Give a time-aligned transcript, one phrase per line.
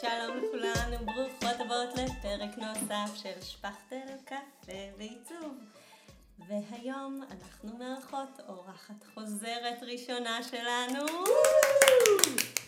[0.00, 5.58] שלום לכולן וברוכות הבאות לפרק נוסף של שפכטל קפה ועיצוב.
[6.48, 11.06] והיום אנחנו מארחות אורחת חוזרת ראשונה שלנו,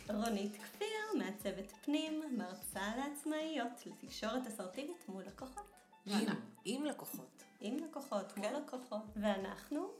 [0.08, 5.70] רונית כפיר, מעצבת פנים, מרצה לעצמאיות לתקשורת אסרטיבית מול לקוחות.
[6.06, 6.26] עם,
[6.64, 7.42] עם לקוחות.
[7.60, 8.54] עם לקוחות, מול כן.
[8.54, 9.02] לקוחות.
[9.16, 9.90] ואנחנו,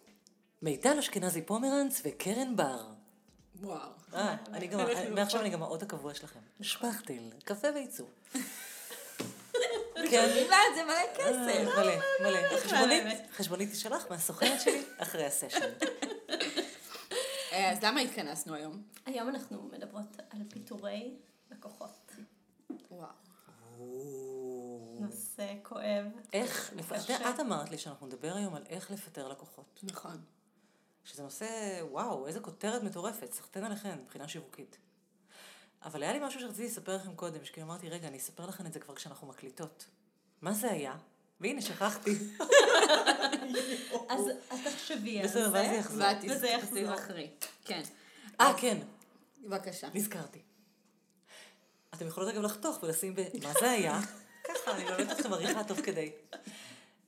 [0.63, 3.02] מיטל אשכנזי פומרנץ וקרן בר.
[3.63, 3.89] וואו.
[4.15, 4.37] אה,
[5.11, 5.41] מעכשיו.
[5.41, 6.41] אני גם האות הקבוע שלכם.
[6.61, 7.69] שפכטל, קפה.
[10.11, 10.25] כן.
[10.25, 11.59] משלמים לה את זה מלא כסף.
[11.59, 12.59] אה, מלא, מלא.
[12.59, 13.05] חשבונית.
[13.33, 15.71] חשבונית תשלח מהסוכנת שלי אחרי הסשן.
[17.53, 18.83] אה, אז למה התכנסנו היום?
[19.07, 21.17] היום אנחנו מדברות על פיטורי
[21.51, 22.13] לקוחות.
[22.91, 23.09] וואו.
[25.01, 26.05] נושא כואב.
[26.33, 26.73] איך.
[27.35, 29.81] את אמרת לי שאנחנו נדבר היום על איך לפטר לקוחות.
[29.83, 30.21] נכון.
[31.05, 34.77] שזה נושא, וואו, איזה כותרת מטורפת, סחטיין עליכן מבחינה שיווקית.
[35.85, 38.73] אבל היה לי משהו שרציתי לספר לכם קודם, שכאילו אמרתי, רגע, אני אספר לכם את
[38.73, 39.87] זה כבר כשאנחנו מקליטות.
[40.43, 40.95] מה זה היה?
[41.41, 42.15] והנה, שכחתי.
[44.09, 44.25] אז
[44.65, 45.53] תחשבי על בסדר, זה.
[45.53, 46.37] ואז זה יחזור.
[46.37, 46.97] וזה יחזור.
[46.97, 47.31] תזכרי.
[47.65, 47.83] כן.
[48.41, 48.79] אה, כן,
[49.45, 49.89] בבקשה.
[49.95, 50.39] נזכרתי.
[51.95, 53.21] אתם יכולות אגב לחתוך ולשים ב...
[53.43, 54.01] מה זה היה?
[54.45, 56.13] ככה, אני לומדת אתכם עריכה תוך כדי.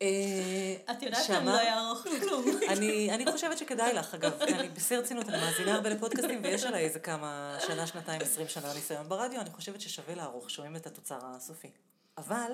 [0.05, 2.45] אה, את יודעת שאני לא אערוך כלום.
[2.73, 6.65] אני, אני חושבת שכדאי לך, אגב, כי אני בשיא הרצינות, אני מאזינה הרבה לפודקאסטים, ויש
[6.65, 10.87] עליי איזה כמה שנה, שנתיים, עשרים שנה ניסיון ברדיו, אני חושבת ששווה לערוך, שומעים את
[10.87, 11.71] התוצר הסופי.
[12.19, 12.53] אבל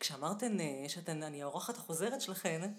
[0.00, 2.70] כשאמרתן אה, שאתן, אני האורחת החוזרת שלכן,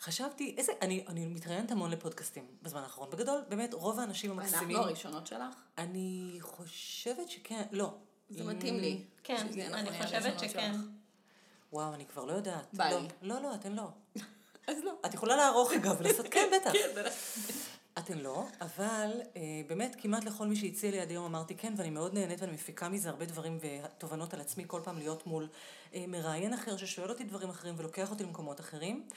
[0.00, 3.10] חשבתי, איזה, אני, אני מתראיינת המון לפודקאסטים בזמן האחרון.
[3.10, 4.76] בגדול, באמת, רוב האנשים המקסימים...
[4.76, 5.54] אנחנו הראשונות שלך?
[5.78, 7.94] אני חושבת שכן, לא.
[8.30, 9.02] זה מתאים לי.
[9.24, 10.72] כן, אנחנו אני חושבת שכן.
[10.72, 10.95] שלך.
[11.72, 12.66] וואו, אני כבר לא יודעת.
[12.72, 13.00] בא לא.
[13.22, 13.88] לא, לא, אתן לא.
[14.68, 14.92] אז לא.
[15.06, 16.72] את יכולה לערוך אגב, לעשות, כן, בטח.
[17.98, 21.90] אתן לא, אבל אה, באמת כמעט לכל מי שהציע לי עד היום אמרתי כן, ואני
[21.90, 25.48] מאוד נהנית ואני מפיקה מזה הרבה דברים ותובנות על עצמי כל פעם להיות מול
[25.94, 29.08] אה, מראיין אחר ששואל אותי דברים אחרים ולוקח אותי למקומות אחרים.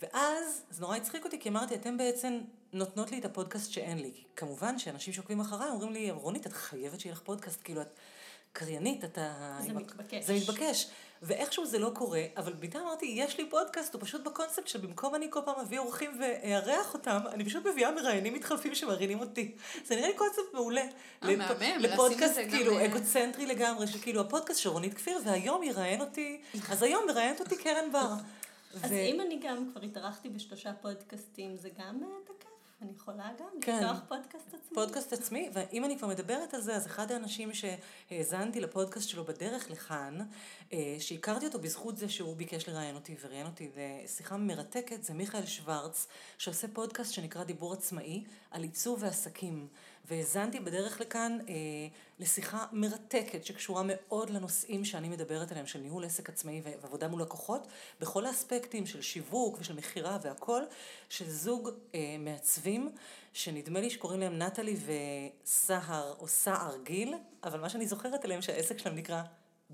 [0.00, 2.40] ואז זה נורא הצחיק אותי, כי אמרתי, אתם בעצם
[2.72, 4.12] נותנות לי את הפודקאסט שאין לי.
[4.36, 7.94] כמובן שאנשים שעוקבים אחריי אומרים לי, רונית, את חייבת שיהיה לך פודקאסט, כאילו את
[8.52, 9.58] קריינית, אתה...
[9.60, 10.24] זה מתבקש.
[10.24, 10.88] זה מתבקש.
[11.22, 15.26] ואיכשהו זה לא קורה, אבל פתאום אמרתי, יש לי פודקאסט, הוא פשוט בקונספט שבמקום אני
[15.30, 19.54] כל פעם אביא אורחים ואארח אותם, אני פשוט מביאה מראיינים מתחלפים שמראיינים אותי.
[19.84, 20.84] זה נראה לי קונספט מעולה.
[21.22, 26.40] אה, לשים לפודקאסט כאילו אה, אגוצנטרי לגמרי, שכאילו הפודקאסט של רונית כפיר, והיום יראיין אותי,
[26.70, 28.12] אז היום מראיינת אותי קרן בר.
[28.82, 32.55] אז ו- אם אני גם כבר התארחתי בשלושה פודקאסטים, זה גם אה, תקף.
[32.82, 33.76] אני יכולה גם כן.
[33.76, 34.74] לפתוח פודקאסט עצמי.
[34.74, 39.70] פודקאסט עצמי, ואם אני כבר מדברת על זה, אז אחד האנשים שהאזנתי לפודקאסט שלו בדרך
[39.70, 40.18] לכאן,
[40.72, 45.46] אה, שהכרתי אותו בזכות זה שהוא ביקש לראיין אותי וראיין אותי לשיחה מרתקת, זה מיכאל
[45.46, 46.06] שוורץ,
[46.38, 49.68] שעושה פודקאסט שנקרא דיבור עצמאי, על עיצוב ועסקים.
[50.08, 51.54] והאזנתי בדרך לכאן אה,
[52.18, 57.66] לשיחה מרתקת שקשורה מאוד לנושאים שאני מדברת עליהם, של ניהול עסק עצמאי ועבודה מול לקוחות,
[58.00, 60.62] בכל האספקטים של שיווק ושל מכירה והכל,
[61.08, 62.90] של זוג אה, מעצבים,
[63.32, 64.76] שנדמה לי שקוראים להם נטלי
[65.44, 69.22] וסהר או סער גיל, אבל מה שאני זוכרת עליהם שהעסק שלהם נקרא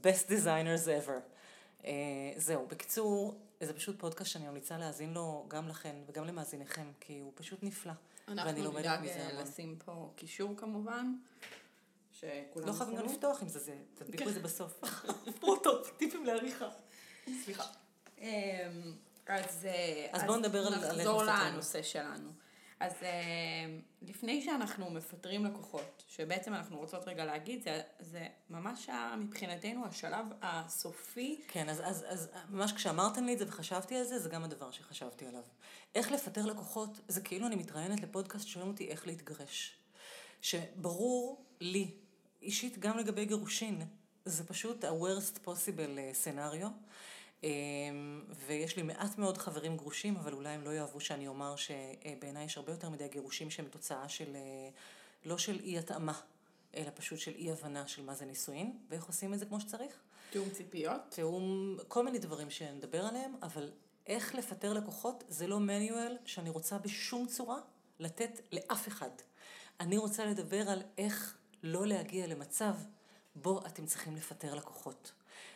[0.03, 1.21] Best Designers Ever.
[1.85, 1.93] אה,
[2.37, 7.33] זהו, בקיצור, זה פשוט פודקאסט שאני ממליצה להאזין לו גם לכן וגם למאזיניכם, כי הוא
[7.35, 7.93] פשוט נפלא.
[8.39, 9.43] ואני אנחנו לומדת נדאג מזה אה, המון.
[9.43, 11.15] לשים פה קישור כמובן.
[12.13, 13.05] שכולם לא חייבים גם.
[13.05, 14.81] לפתוח עם זה, זה, תדביקו את זה בסוף.
[15.41, 16.69] פרוטו, טיפים לעריכה.
[17.45, 17.65] סליחה.
[18.19, 18.25] אמ,
[19.27, 21.23] אז, אה, אז בואו נדבר על- איך נחזור.
[21.25, 22.31] לנושא שלנו.
[22.81, 29.87] אז אמ, לפני שאנחנו מפטרים לקוחות, שבעצם אנחנו רוצות רגע להגיד, זה, זה ממש מבחינתנו
[29.87, 31.41] השלב הסופי.
[31.49, 34.71] כן, אז, אז, אז ממש כשאמרתם לי את זה וחשבתי על זה, זה גם הדבר
[34.71, 35.43] שחשבתי עליו.
[35.95, 39.77] איך לפטר לקוחות, זה כאילו אני מתראיינת לפודקאסט שואלים אותי איך להתגרש.
[40.43, 41.91] שברור לי,
[42.43, 43.83] אישית גם לגבי גירושין,
[44.25, 46.69] זה פשוט ה-worst possible אה, סצנריו.
[47.43, 52.45] אמ, ויש לי מעט מאוד חברים גרושים, אבל אולי הם לא יאהבו שאני אומר שבעיניי
[52.45, 54.69] יש הרבה יותר מדי גירושים שהם תוצאה של, אה,
[55.25, 56.21] לא של אי התאמה,
[56.77, 59.93] אלא פשוט של אי הבנה של מה זה נישואין, ואיך עושים את זה כמו שצריך.
[60.31, 61.01] תיאום ציפיות.
[61.09, 63.71] תיאום, כל מיני דברים שנדבר עליהם, אבל
[64.07, 67.59] איך לפטר לקוחות זה לא מניואל שאני רוצה בשום צורה
[67.99, 69.11] לתת לאף אחד.
[69.81, 72.75] אני רוצה לדבר על איך לא להגיע למצב
[73.35, 75.13] בו אתם צריכים לפטר לקוחות.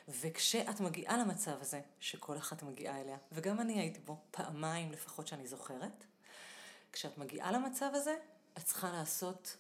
[0.09, 5.47] וכשאת מגיעה למצב הזה, שכל אחת מגיעה אליה, וגם אני הייתי בו פעמיים לפחות שאני
[5.47, 6.05] זוכרת,
[6.93, 8.17] כשאת מגיעה למצב הזה,
[8.59, 9.57] את צריכה לעשות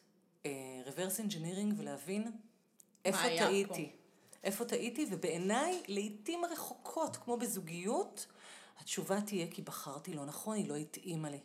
[0.46, 0.50] אה,
[0.86, 2.32] reverse engineering ולהבין
[3.04, 3.48] איפה היה פה?
[3.48, 3.90] טעיתי.
[4.44, 8.26] איפה טעיתי, ובעיניי, לעיתים רחוקות, כמו בזוגיות,
[8.78, 11.40] התשובה תהיה כי בחרתי לא נכון, היא לא התאימה לי.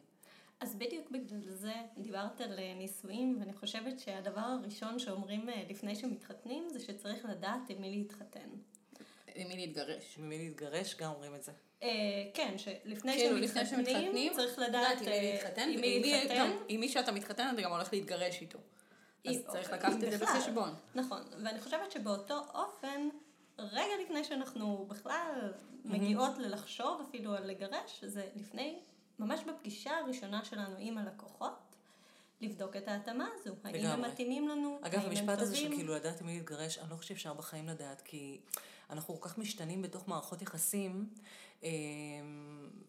[0.60, 5.96] אז בדיוק בגלל זה דיברת על אה, נישואים, ואני חושבת שהדבר הראשון שאומרים אה, לפני
[5.96, 8.50] שמתחתנים זה שצריך לדעת עם מי להתחתן.
[9.36, 10.18] עם מי להתגרש.
[10.18, 11.52] ממי להתגרש, גם אומרים את זה.
[11.84, 11.88] אה,
[12.34, 16.52] כן, שלפני כאילו, שמתחתנים, צריך לדעת עם מי אה, להתחתן, עם מי להתחתן.
[16.68, 18.60] עם מי שאתה מתחתן, אתה גם הולך להתגרש איתו.
[19.28, 20.18] אז צריך לקחת את זה.
[20.18, 20.74] בחשבון.
[20.96, 23.10] נכון, ואני חושבת שבאותו אופן,
[23.60, 25.54] רגע לפני שאנחנו בכלל
[25.86, 28.80] מגיעות ללחשוב אפילו על לגרש, זה לפני,
[29.20, 31.76] ממש בפגישה הראשונה שלנו עם הלקוחות,
[32.42, 33.56] לבדוק את ההתאמה הזו.
[33.64, 34.02] האם הם.
[34.02, 35.78] מתאימים לנו, אגב, האם הם המשפט הזה של טובים.
[35.78, 38.40] כאילו לדעת מי להתגרש, אני לא חושבת שאפשר בחיים לדעת, כי
[38.90, 41.10] אנחנו כל כך משתנים בתוך מערכות יחסים,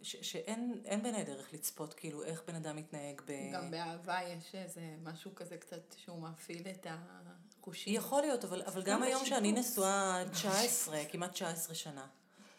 [0.02, 3.32] ש- שאין אין בעיניי דרך לצפות כאילו איך בן אדם מתנהג ב...
[3.52, 7.94] גם באהבה יש איזה משהו כזה קצת שהוא מפעיל את החושים.
[7.94, 9.52] יכול להיות, אבל, אבל גם גם היום שאני.
[9.52, 12.06] נשואה 19, כמעט 19 שנה,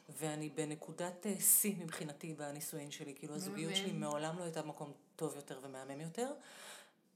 [0.10, 3.92] ואני בנקודת אה, שיא מבחינתי בנישואין שלי, כאילו הזוגיות שלי.
[3.92, 6.32] מעולם לא הייתה במקום טוב יותר ומהמם יותר.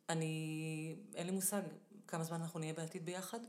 [0.09, 1.61] אני, אין לי מושג
[2.07, 3.39] כמה זמן אנחנו נהיה בעתיד ביחד,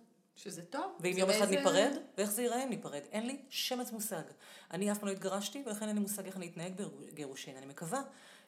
[0.42, 0.92] שזה טוב.
[1.00, 3.00] ואם יום אחד באיזה- ניפרד, ואיך זה ייראה אם ניפרד.
[3.12, 4.22] אין לי שמץ מושג.
[4.70, 6.72] אני אף פעם לא התגרשתי, ולכן אין לי מושג איך אני אתנהג
[7.12, 7.56] בגירושין.
[7.56, 8.02] אני מקווה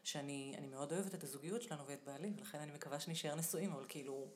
[0.05, 3.85] שאני אני מאוד אוהבת את הזוגיות שלנו ואת בעלי, ולכן אני מקווה שנישאר נשואים, אבל
[3.89, 4.27] כאילו...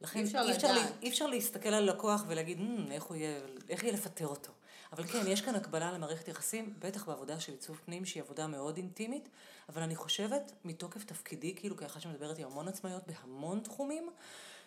[0.00, 0.72] לכן אי אפשר אי אפשר.
[0.72, 4.52] לה- אי אפשר להסתכל על לקוח ולהגיד, "מ, איך הוא יהיה, איך יהיה לפטר אותו.
[4.92, 8.76] אבל כן, יש כאן הקבלה למערכת יחסים, בטח בעבודה של עיצוב פנים, שהיא עבודה מאוד
[8.76, 9.28] אינטימית,
[9.68, 14.10] אבל אני חושבת, מתוקף תפקידי, כאילו כאחת שמדברת עם המון עצמאיות בהמון תחומים,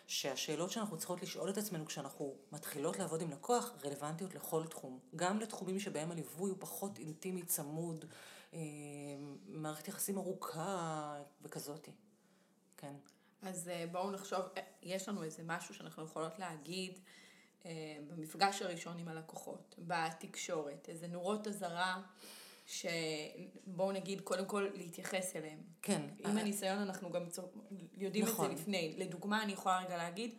[0.06, 4.98] שהשאלות שאנחנו צריכות לשאול את עצמנו כשאנחנו מתחילות לעבוד עם לקוח, רלוונטיות לכל תחום.
[5.16, 8.04] גם לתחומים שבהם הליווי הוא פחות אינטימי, צמוד,
[8.54, 8.58] אה,
[9.46, 11.90] מערכת יחסים ארוכה וכזאתי.
[12.76, 12.94] כן.
[13.42, 17.00] אז אה, בואו נחשוב, אה, יש לנו איזה משהו שאנחנו יכולות להגיד
[17.66, 17.70] אה,
[18.08, 22.02] במפגש הראשון עם הלקוחות, בתקשורת, איזה נורות אזהרה,
[22.66, 25.58] שבואו נגיד קודם כל להתייחס אליהם.
[25.82, 26.02] כן.
[26.18, 27.52] עם אה, הניסיון אנחנו גם צור...
[27.96, 28.50] יודעים נכון.
[28.50, 28.94] את זה לפני.
[28.98, 30.34] לדוגמה, אני יכולה רגע להגיד,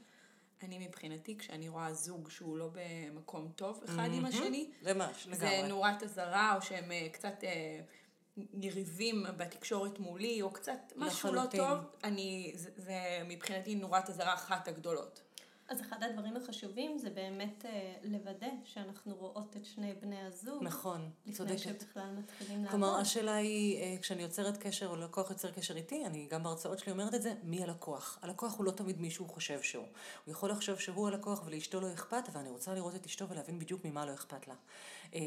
[0.63, 4.25] אני מבחינתי, כשאני רואה זוג שהוא לא במקום טוב אחד עם מהמם.
[4.25, 5.67] השני, ממש, זה לגמרי.
[5.67, 7.79] נורת אזהרה, או שהם אה, קצת אה,
[8.61, 11.59] יריבים בתקשורת מולי, או קצת משהו לא לחלוטין.
[11.59, 15.24] טוב, אני, זה, זה מבחינתי נורת אזהרה אחת הגדולות.
[15.69, 20.63] אז אחד הדברים החשובים זה באמת אה, לוודא שאנחנו רואות את שני בני הזוג.
[20.63, 21.57] נכון, לפני צודקת.
[21.57, 22.71] שבכלל מתחילים לעבוד.
[22.71, 26.79] כלומר, השאלה היא, אה, כשאני יוצרת קשר, או לקוח יוצר קשר איתי, אני גם בהרצאות
[26.79, 28.19] שלי אומרת את זה, מי הלקוח?
[28.21, 29.85] הלקוח הוא לא תמיד מי שהוא חושב שהוא.
[30.25, 33.85] הוא יכול לחשוב שהוא הלקוח ולאשתו לא אכפת, ואני רוצה לראות את אשתו ולהבין בדיוק
[33.85, 34.55] ממה לא אכפת לה.
[35.15, 35.21] אה,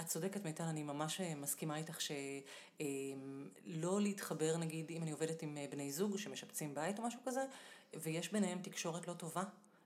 [0.00, 5.58] את צודקת, מיטל, אני ממש אה, מסכימה איתך שלא להתחבר, נגיד, אם אני עובדת עם
[5.58, 7.44] אה, בני זוג שמשפצים בית או משהו כזה,
[7.94, 9.42] ויש ביניהם תקשורת לא טובה,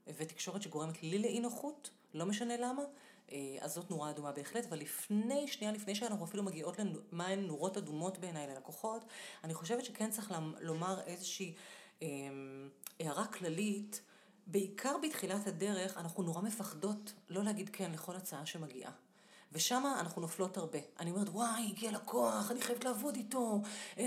[0.07, 2.83] ותקשורת שגורמת לי לאי נוחות, לא משנה למה,
[3.31, 7.39] אה, אז זאת נורה אדומה בהחלט, אבל לפני, שנייה לפני שאנחנו אפילו מגיעות למה הן
[7.39, 9.05] נורות אדומות בעיניי ללקוחות,
[9.43, 11.55] אני חושבת שכן צריך לומר איזושהי
[12.01, 12.07] אה,
[12.99, 14.01] הערה כללית,
[14.47, 18.91] בעיקר בתחילת הדרך, אנחנו נורא מפחדות לא להגיד כן לכל הצעה שמגיעה.
[19.57, 20.79] ושם אנחנו נופלות הרבה.
[20.99, 23.61] אני אומרת, וואי, הגיע לקוח, אני חייבת לעבוד איתו.
[23.97, 24.03] אה,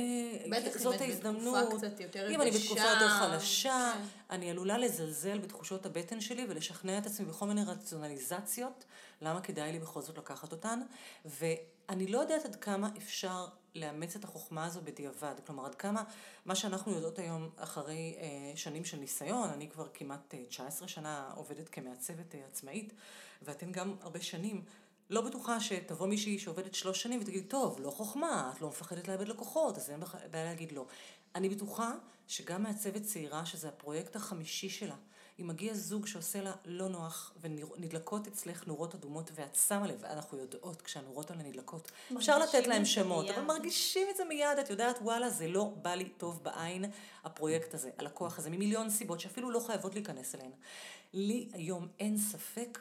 [0.51, 1.65] בטח אם זאת את ההזדמנות.
[1.65, 4.05] בתקופה קצת יותר אם אני בתקופה יותר חלשה, כן.
[4.31, 8.85] אני עלולה לזלזל בתחושות הבטן שלי ולשכנע את עצמי בכל מיני רציונליזציות,
[9.23, 10.81] למה כדאי לי בכל זאת לקחת אותן.
[11.25, 15.35] ואני לא יודעת עד כמה אפשר לאמץ את החוכמה הזו בדיעבד.
[15.47, 16.05] כלומר, עד כמה,
[16.45, 21.31] מה שאנחנו יודעות היום אחרי אה, שנים של ניסיון, אני כבר כמעט אה, 19 שנה
[21.35, 22.93] עובדת כמעצבת אה, עצמאית,
[23.43, 24.65] ואתן גם הרבה שנים.
[25.11, 29.29] לא בטוחה שתבוא מישהי שעובדת שלוש שנים ותגיד, טוב, לא חוכמה, את לא מפחדת לאבד
[29.29, 30.01] לקוחות, אז אין
[30.31, 30.87] בעיה להגיד לא.
[31.35, 31.93] אני בטוחה
[32.29, 34.95] שגם מעצבת צעירה, שזה הפרויקט החמישי שלה,
[35.41, 40.39] אם מגיע זוג שעושה לה לא נוח ונדלקות אצלך נורות אדומות ואת שמה לב, אנחנו
[40.39, 41.91] יודעות כשהנורות האלה נדלקות.
[42.17, 43.35] אפשר לתת להם שמות, מיד.
[43.35, 46.85] אבל מרגישים את זה מיד, את יודעת, וואלה, זה לא בא לי טוב בעין,
[47.25, 50.51] הפרויקט הזה, הלקוח הזה, ממיליון סיבות שאפילו לא חייבות להיכנס אליהן.
[51.13, 52.79] לי היום אין ספק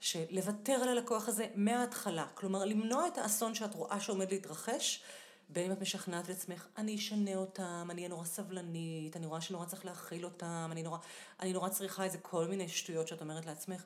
[0.00, 5.02] שלוותר על הלקוח הזה מההתחלה, כלומר למנוע את האסון שאת רואה שעומד להתרחש,
[5.48, 9.40] בין אם את משכנעת את עצמך, אני אשנה אותם, אני אהיה נורא סבלנית, אני רואה
[9.40, 10.98] שנורא צריך להכיל אותם, אני נורא,
[11.40, 13.84] אני נורא צריכה איזה כל מיני שטויות שאת אומרת לעצמך.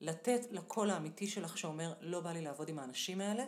[0.00, 3.44] לתת לקול האמיתי שלך שאומר, לא בא לי לעבוד עם האנשים האלה,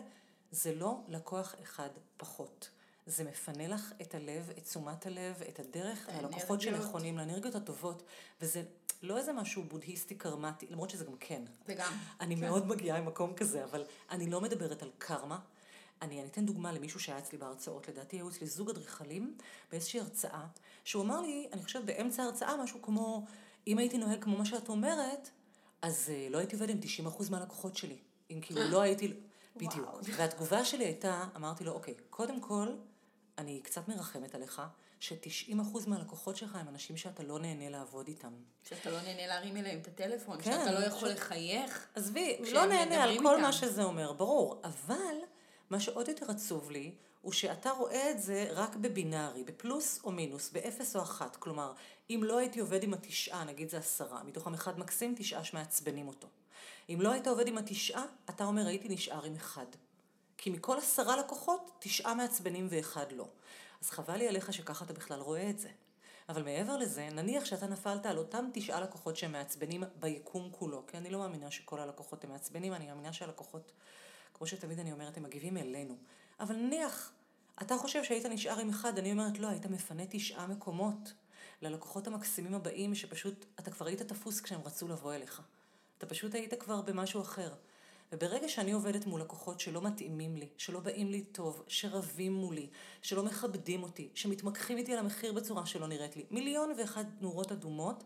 [0.51, 2.69] זה לא לקוח אחד פחות.
[3.05, 6.83] זה מפנה לך את הלב, את תשומת הלב, את הדרך, הלקוחות האנרגיות.
[6.83, 8.03] שנכונים, לאנרגיות הטובות,
[8.41, 8.63] וזה
[9.01, 11.41] לא איזה משהו בודהיסטי קרמטי, למרות שזה גם כן.
[11.67, 11.93] זה גם.
[12.19, 12.41] אני כן.
[12.41, 15.39] מאוד מגיעה ממקום כזה, אבל אני לא מדברת על קרמה.
[16.01, 19.37] אני, אני אתן דוגמה למישהו שהיה אצלי בהרצאות, לדעתי היו אצלי זוג אדריכלים
[19.71, 20.45] באיזושהי הרצאה,
[20.83, 23.25] שהוא אמר לי, אני חושבת באמצע ההרצאה משהו כמו,
[23.67, 25.29] אם הייתי נוהג כמו מה שאת אומרת,
[25.81, 27.97] אז אה, לא הייתי עובד עם 90% מהלקוחות שלי.
[28.31, 29.13] אם כאילו לא הייתי,
[29.55, 29.89] בדיוק.
[30.03, 32.67] והתגובה שלי הייתה, אמרתי לו, אוקיי, קודם כל,
[33.37, 34.61] אני קצת מרחמת עליך,
[35.01, 35.55] ש-90%
[35.87, 38.33] מהלקוחות שלך הם אנשים שאתה לא נהנה לעבוד איתם.
[38.63, 41.87] שאתה לא נהנה להרים אליהם את הטלפון, כן, שאתה לא יכול ש- לחייך.
[41.95, 43.41] עזבי, לא נהנה על כל איתם.
[43.41, 44.61] מה שזה אומר, ברור.
[44.63, 45.15] אבל
[45.69, 50.49] מה שעוד יותר עצוב לי, הוא שאתה רואה את זה רק בבינארי, בפלוס או מינוס,
[50.49, 51.35] באפס או אחת.
[51.35, 51.73] כלומר,
[52.09, 56.27] אם לא הייתי עובד עם התשעה, נגיד זה עשרה, מתוכם אחד מקסים, תשעה שמעצבנים אותו.
[56.89, 59.65] אם לא היית עובד עם התשעה, אתה אומר הייתי נשאר עם אחד.
[60.37, 63.25] כי מכל עשרה לקוחות, תשעה מעצבנים ואחד לא.
[63.81, 65.69] אז חבל לי עליך שככה אתה בכלל רואה את זה.
[66.29, 70.97] אבל מעבר לזה, נניח שאתה נפלת על אותם תשעה לקוחות שהם מעצבנים ביקום כולו, כי
[70.97, 73.71] אני לא מאמינה שכל הלקוחות הם מעצבנים, אני מאמינה שהלקוחות,
[74.33, 75.97] כמו שתמיד אני אומרת, הם מגיבים אלינו.
[76.39, 77.11] אבל נניח,
[77.61, 81.13] אתה חושב שהיית נשאר עם אחד, אני אומרת, לא, היית מפנה תשעה מקומות
[81.61, 85.41] ללקוחות המקסימים הבאים, שפשוט, אתה כבר היית תפוס כשהם רצו לבוא אליך.
[85.97, 87.53] אתה פשוט היית כבר במשהו אחר.
[88.11, 92.67] וברגע שאני עובדת מול לקוחות שלא מתאימים לי, שלא באים לי טוב, שרבים מולי,
[93.01, 98.03] שלא מכבדים אותי, שמתמקחים איתי על המחיר בצורה שלא נראית לי, מיליון ואחד נורות אדומות,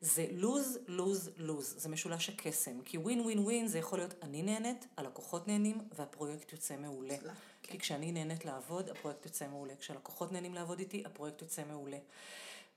[0.00, 1.74] זה לוז, לוז, לוז.
[1.78, 2.80] זה משולש הקסם.
[2.84, 7.16] כי ווין ווין ווין זה יכול להיות אני נהנית, הלקוחות נהנים והפרויקט יוצא מעולה.
[7.16, 7.28] כן.
[7.62, 9.76] כי כשאני נהנית לעבוד, הפרויקט יוצא מעולה.
[9.76, 11.98] כשהלקוחות נהנים לעבוד איתי, הפרויקט יוצא מעולה.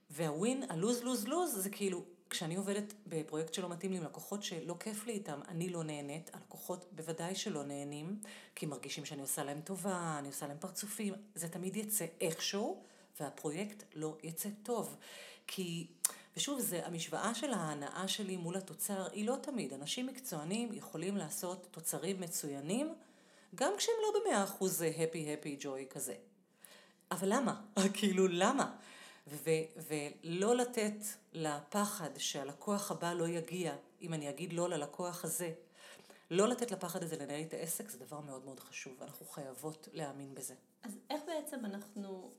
[0.09, 4.75] והווין, הלוז, לוז, לוז, זה כאילו, כשאני עובדת בפרויקט שלא מתאים לי עם לקוחות שלא
[4.79, 8.19] כיף לי איתם, אני לא נהנית, הלקוחות בוודאי שלא נהנים,
[8.55, 12.83] כי הם מרגישים שאני עושה להם טובה, אני עושה להם פרצופים, זה תמיד יצא איכשהו,
[13.19, 14.97] והפרויקט לא יצא טוב.
[15.47, 15.87] כי,
[16.37, 19.73] ושוב, זה המשוואה של ההנאה שלי מול התוצר, היא לא תמיד.
[19.73, 22.93] אנשים מקצוענים יכולים לעשות תוצרים מצוינים,
[23.55, 26.15] גם כשהם לא במאה אחוז הפי הפי ג'וי כזה.
[27.11, 27.61] אבל למה?
[27.97, 28.75] כאילו, למה?
[29.29, 31.03] ו- ולא לתת
[31.33, 35.53] לפחד שהלקוח הבא לא יגיע, אם אני אגיד לא ללקוח הזה,
[36.31, 40.35] לא לתת לפחד הזה לנהל את העסק זה דבר מאוד מאוד חשוב, אנחנו חייבות להאמין
[40.35, 40.53] בזה.
[40.83, 42.31] אז איך בעצם אנחנו,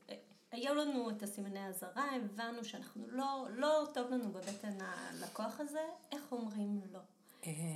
[0.51, 6.31] היו לנו את הסימני האזהרה, הבנו שאנחנו לא, לא טוב לנו בבטן הלקוח הזה, איך
[6.31, 6.99] אומרים לא?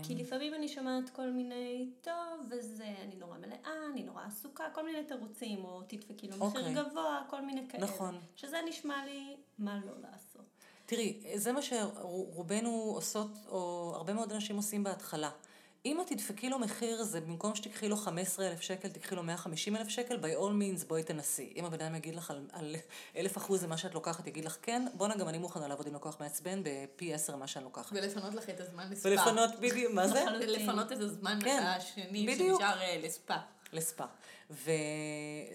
[0.03, 4.85] כי לפעמים אני שומעת כל מיני, טוב, וזה, אני נורא מלאה, אני נורא עסוקה, כל
[4.85, 6.73] מיני תירוצים, או תדפקי לו מחיר אוקיי.
[6.73, 7.83] גבוה, כל מיני כאלה.
[7.83, 8.19] נכון.
[8.35, 10.45] שזה נשמע לי מה לא לעשות.
[10.85, 15.29] תראי, זה מה שרובנו עושות, או הרבה מאוד אנשים עושים בהתחלה.
[15.85, 20.15] אם את תדפקי לו מחיר, זה במקום שתקחי לו 15,000 שקל, תקחי לו 150,000 שקל,
[20.15, 21.53] by all means בואי תנסי.
[21.55, 22.75] אם הבן אדם יגיד לך על, על
[23.17, 25.95] אלף אחוז זה מה שאת לוקחת, יגיד לך כן, בואנה גם אני מוכנה לעבוד עם
[25.95, 27.91] לקוח מעצבן בפי עשר מה שאני לוקחת.
[27.91, 29.09] ולפנות לך את הזמן לספה.
[29.09, 30.23] ולפנות בדיוק, מה זה?
[30.25, 30.49] לחלוטין.
[30.49, 32.35] לפנות את הזמן כן, השני.
[32.37, 33.37] שנשאר לספה.
[33.73, 34.05] לספה.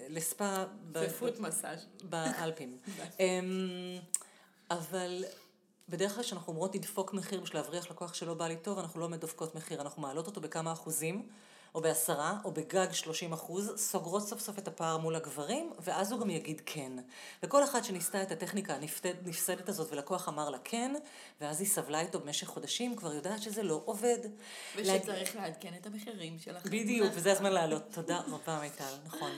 [0.09, 0.65] ולספה...
[0.93, 1.87] ופוט מסאז'.
[2.03, 2.79] באלפים.
[3.21, 3.99] אמ,
[4.71, 5.25] אבל
[5.89, 9.09] בדרך כלל כשאנחנו אומרות נדפוק מחיר בשביל להבריח לקוח שלא בא לי טוב, אנחנו לא
[9.09, 11.29] מדופקות מחיר, אנחנו מעלות אותו בכמה אחוזים,
[11.75, 16.21] או בעשרה, או בגג 30 אחוז, סוגרות סוף סוף את הפער מול הגברים, ואז הוא
[16.21, 16.93] גם יגיד כן.
[17.43, 20.95] וכל אחת שניסתה את הטכניקה הנפסדת הזאת, ולקוח אמר לה כן,
[21.41, 24.19] ואז היא סבלה איתו במשך חודשים, כבר יודעת שזה לא עובד.
[24.77, 26.71] ושצריך לעדכן את המחירים שלכם.
[26.71, 27.83] בדיוק, וזה הזמן לעלות.
[27.91, 29.31] תודה רבה, מיטל, נכון.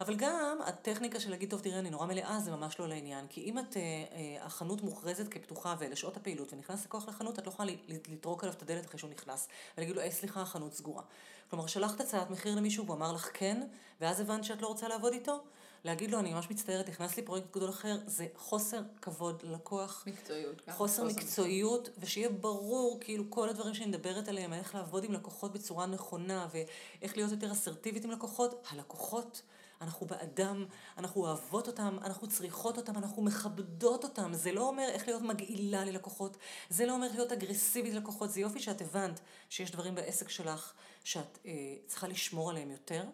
[0.00, 3.26] אבל גם הטכניקה של להגיד, טוב, תראה, אני נורא מלאה, זה ממש לא לעניין.
[3.28, 7.46] כי אם את, אה, אה, החנות מוכרזת כפתוחה ואלה שעות הפעילות, ונכנס לקוח לחנות, את
[7.46, 11.02] לא יכולה לטרוק עליו את הדלת אחרי שהוא נכנס, ולהגיד לו, היי, סליחה, החנות סגורה.
[11.50, 13.62] כלומר, שלחת הצעת מחיר למישהו, והוא אמר לך כן,
[14.00, 15.40] ואז הבנת שאת לא רוצה לעבוד איתו,
[15.84, 20.04] להגיד לו, אני ממש מצטערת, נכנס לי פרויקט גדול אחר, זה חוסר כבוד ללקוח.
[20.06, 20.62] מקצועיות.
[20.68, 25.52] גם חוסר מקצועיות, ושיהיה ברור, כאילו, כל הדברים שאני מדברת עליהם, איך לעבוד עם לקוחות
[25.52, 28.66] בצורה נכונה, ואיך להיות יותר אסרטיבית עם לקוחות.
[28.70, 29.42] הלקוחות,
[29.80, 30.64] אנחנו בעדם,
[30.98, 34.32] אנחנו אוהבות אותם, אנחנו צריכות אותם, אנחנו מכבדות אותם.
[34.34, 36.36] זה לא אומר איך להיות מגעילה ללקוחות,
[36.70, 38.30] זה לא אומר להיות אגרסיבית ללקוחות.
[38.30, 40.72] זה יופי שאת הבנת שיש דברים בעסק שלך
[41.04, 41.52] שאת אה,
[41.86, 43.04] צריכה לשמור עליהם יותר,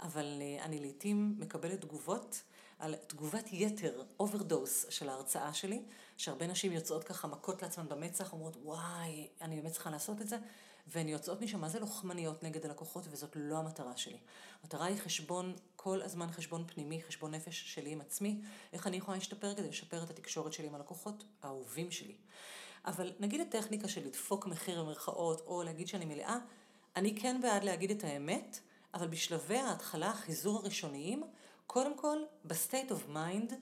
[0.00, 2.42] אבל אה, אני לעתים מקבלת תגובות.
[2.82, 5.82] על תגובת יתר, overdose של ההרצאה שלי,
[6.16, 10.38] שהרבה נשים יוצאות ככה מכות לעצמן במצח, אומרות, וואי, אני באמת צריכה לעשות את זה,
[10.86, 14.18] והן יוצאות משם, מה זה לוחמניות נגד הלקוחות, וזאת לא המטרה שלי.
[14.62, 18.40] המטרה היא חשבון, כל הזמן חשבון פנימי, חשבון נפש שלי עם עצמי,
[18.72, 22.14] איך אני יכולה להשתפר כדי לשפר את התקשורת שלי עם הלקוחות האהובים שלי.
[22.84, 26.38] אבל נגיד הטכניקה של לדפוק מחיר במרכאות, או להגיד שאני מלאה,
[26.96, 28.60] אני כן בעד להגיד את האמת,
[28.94, 31.22] אבל בשלבי ההתחלה, החיזור הראשוניים,
[31.66, 33.54] קודם כל, ב state of mind,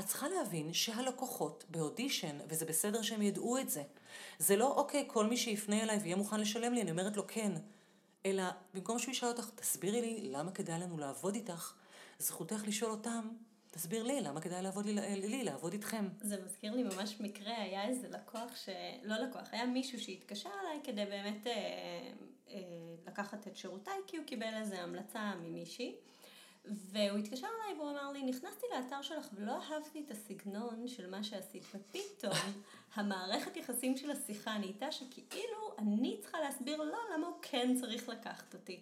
[0.00, 3.82] את צריכה להבין שהלקוחות באודישן, וזה בסדר שהם ידעו את זה.
[4.38, 7.52] זה לא, אוקיי, כל מי שיפנה אליי ויהיה מוכן לשלם לי, אני אומרת לו כן.
[8.26, 11.74] אלא, במקום שהוא ישאל אותך, תסבירי לי למה כדאי לנו לעבוד איתך,
[12.18, 13.28] זכותך לשאול אותם,
[13.70, 16.08] תסביר לי למה כדאי לעבוד לי, לי לעבוד איתכם.
[16.20, 18.68] זה מזכיר לי ממש מקרה, היה איזה לקוח ש...
[19.02, 21.52] לא לקוח, היה מישהו שהתקשר אליי כדי באמת אה,
[22.48, 22.60] אה,
[23.06, 25.94] לקחת את שירותיי, כי הוא קיבל איזה המלצה ממישהי.
[26.66, 31.22] והוא התקשר אליי והוא אמר לי, נכנסתי לאתר שלך ולא אהבתי את הסגנון של מה
[31.22, 32.52] שעשית, ופתאום
[32.94, 38.54] המערכת יחסים של השיחה נהייתה שכאילו אני צריכה להסביר לו למה הוא כן צריך לקחת
[38.54, 38.80] אותי.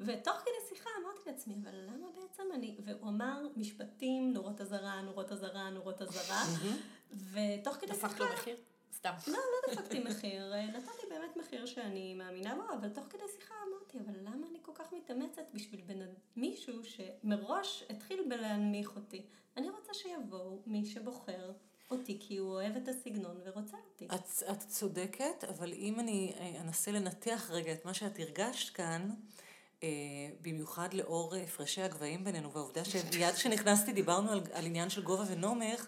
[0.00, 2.76] ותוך כדי שיחה אמרתי לעצמי, אבל למה בעצם אני...
[2.84, 6.42] והוא אמר משפטים, נורות אזהרה, נורות אזהרה, נורות אזהרה,
[7.32, 8.08] ותוך כדי שיחה...
[8.08, 8.56] דפקת לו מחיר?
[8.94, 9.12] סתם.
[9.26, 13.98] לא, לא דפקתי מחיר, נתתי באמת מחיר שאני מאמינה בו, אבל תוך כדי שיחה אמרתי,
[13.98, 16.00] אבל למה כל כך מתאמצת בשביל בן...
[16.36, 19.22] מישהו שמראש התחיל בלהנמיך אותי?
[19.56, 21.52] אני רוצה שיבואו מי שבוחר
[21.90, 24.06] אותי כי הוא אוהב את הסגנון ורוצה אותי.
[24.06, 29.10] את, את צודקת, אבל אם אני אה, אנסה לנתח רגע את מה שאת הרגשת כאן,
[29.82, 29.88] אה,
[30.42, 35.86] במיוחד לאור הפרשי הגבהים בינינו, והעובדה שמיד כשנכנסתי דיברנו על, על עניין של גובה ונומך,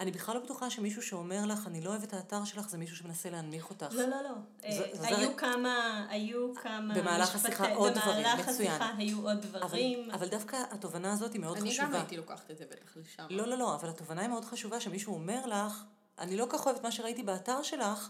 [0.00, 2.96] אני בכלל לא בטוחה שמישהו שאומר לך, אני לא אוהב את האתר שלך, זה מישהו
[2.96, 3.86] שמנסה להנמיך אותך.
[3.92, 4.30] לא, לא, לא.
[4.60, 6.94] זה- אה, זה היו רק- כמה, היו כמה...
[6.94, 8.70] במהלך משפטי- השיחה עוד דברים, במהלך מצוין.
[8.70, 10.10] השיחה היו עוד אבל, דברים.
[10.10, 11.88] אבל דווקא התובנה הזאת היא מאוד אני חשובה.
[11.88, 13.26] גם הייתי לוקחת את זה בטח לשם.
[13.30, 15.82] לא, לא, לא, אבל התובנה היא מאוד חשובה, שמישהו אומר לך,
[16.18, 18.08] אני לא כך אוהבת מה שראיתי באתר שלך,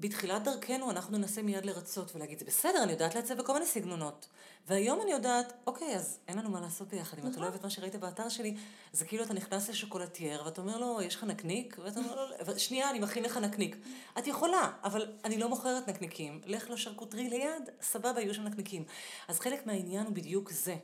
[0.00, 4.28] בתחילת דרכנו אנחנו ננסה מיד לרצות ולהגיד, זה בסדר, אני יודעת לעצב בכל מיני סגנונות.
[4.68, 7.18] והיום אני יודעת, אוקיי, אז אין לנו מה לעשות ביחד.
[7.18, 8.56] אם אתה לא אוהב את מה שראית באתר שלי,
[8.92, 11.76] זה כאילו אתה נכנס ל chocolatier, ואתה אומר לו, יש לך נקניק?
[11.84, 13.76] ואתה אומר לו, "אבל שנייה, אני מכין לך נקניק.
[14.18, 16.40] את יכולה, אבל אני לא מוכרת נקניקים.
[16.46, 18.84] לך ל charcuterie ליד, סבבה, יהיו שם נקניקים.
[19.28, 20.76] אז חלק מהעניין הוא בדיוק זה.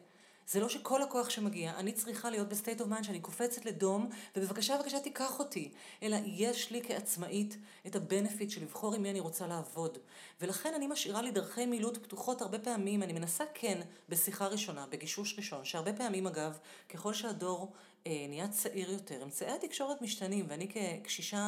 [0.48, 4.10] זה לא שכל לקוח שמגיע, אני צריכה להיות ב state of mind שאני קופצת לדום,
[4.36, 5.72] ובבקשה, בבקשה תיקח אותי.
[6.02, 9.98] אלא יש לי כעצמאית את ה benefit של לבחור עם מי אני רוצה לעבוד.
[10.40, 15.34] ולכן אני משאירה לי דרכי מילוט פתוחות הרבה פעמים, אני מנסה כן בשיחה ראשונה, בגישוש
[15.38, 16.58] ראשון, שהרבה פעמים אגב,
[16.88, 17.72] ככל שהדור
[18.06, 21.38] אה, נהיה צעיר יותר, אמצעי התקשורת משתנים, ואני כקשישה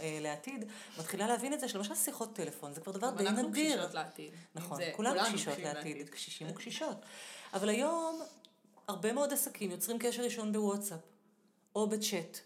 [0.00, 0.64] אה, לעתיד,
[0.98, 3.76] מתחילה להבין את זה, שלמשל שיחות טלפון, זה כבר דבר די אנחנו נדיר.
[3.76, 4.32] קשישות לעתיד.
[4.54, 6.96] נכון, כולנו קשישות לעתיד, קשישים וקשישות.
[7.54, 8.20] אבל היום,
[8.88, 11.00] הרבה מאוד עסקים יוצרים קשר ראשון בוואטסאפ,
[11.76, 12.38] או בצ'אט.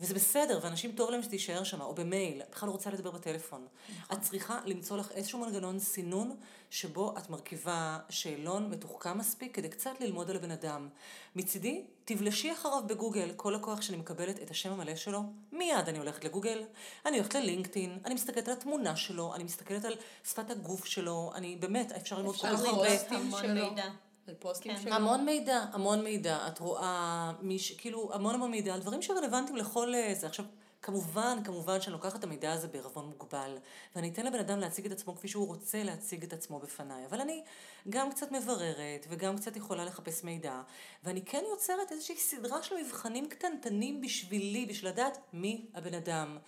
[0.00, 3.66] וזה בסדר, ואנשים טוב להם שתישאר שם, או במייל, את בכלל לא רוצה לדבר בטלפון.
[4.12, 6.36] את צריכה למצוא לך איזשהו מנגנון סינון,
[6.70, 10.88] שבו את מרכיבה שאלון מתוחכם מספיק, כדי קצת ללמוד על הבן אדם.
[11.36, 16.24] מצידי, תבלשי אחריו בגוגל, כל לקוח שאני מקבלת את השם המלא שלו, מיד אני הולכת
[16.24, 16.62] לגוגל,
[17.06, 19.94] אני הולכת ללינקדאין, אני מסתכלת על התמונה שלו, אני מסתכלת על
[20.24, 22.98] שפת הגוף שלו, אני באמת, אפשר ללמוד כל אפשר כך לראות הרבה.
[22.98, 23.70] פוסטים המון שלו.
[23.70, 23.84] מידע.
[24.26, 24.82] על פוסטים כן.
[24.82, 24.94] שלו.
[24.94, 26.48] המון מידע, המון מידע.
[26.48, 27.72] את רואה מיש...
[27.72, 30.26] כאילו, המון המון מידע על דברים שרלוונטיים לכל אה, זה.
[30.26, 30.44] עכשיו,
[30.82, 33.58] כמובן, כמובן שאני לוקחת את המידע הזה בערבון מוגבל,
[33.96, 37.06] ואני אתן לבן אדם להציג את עצמו כפי שהוא רוצה להציג את עצמו בפניי.
[37.06, 37.44] אבל אני
[37.88, 40.62] גם קצת מבררת, וגם קצת יכולה לחפש מידע,
[41.04, 46.38] ואני כן יוצרת איזושהי סדרה של מבחנים קטנטנים בשבילי, בשביל לדעת מי הבן אדם,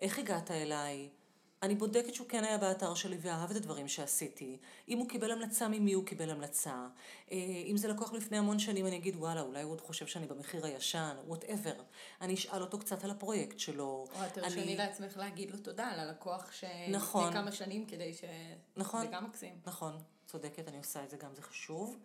[0.00, 1.08] איך הגעת אליי.
[1.62, 4.56] אני בודקת שהוא כן היה באתר שלי ואהב את הדברים שעשיתי.
[4.88, 6.86] אם הוא קיבל המלצה, ממי הוא קיבל המלצה.
[7.32, 10.26] אה, אם זה לקוח לפני המון שנים, אני אגיד, וואלה, אולי הוא עוד חושב שאני
[10.26, 11.74] במחיר הישן, whatever.
[12.20, 13.84] אני אשאל אותו קצת על הפרויקט שלו.
[13.84, 17.32] או את תרשני אני- לעצמך להגיד לו תודה על הלקוח שלפני נכון.
[17.32, 18.20] כמה שנים כדי ש...
[18.76, 19.00] נכון.
[19.00, 19.54] זה גם מקסים.
[19.66, 21.96] נכון, צודקת, אני עושה את זה גם, זה חשוב.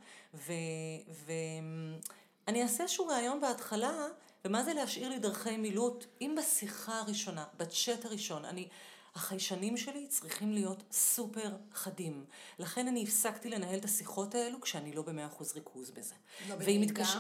[2.48, 4.08] ואני אעשה איזשהו ראיון בהתחלה,
[4.46, 6.06] ומה זה להשאיר לי דרכי מילוט?
[6.22, 8.68] אם בשיחה הראשונה, בצ'אט הראשון, אני...
[9.16, 12.26] החיישנים שלי צריכים להיות סופר חדים.
[12.60, 16.16] לכן אני הפסקתי לנהל את השיחות האלו כשאני לא במאה אחוז ריכוז בזה.
[16.50, 16.86] לא בנהיגה?
[16.86, 17.20] מתקשר-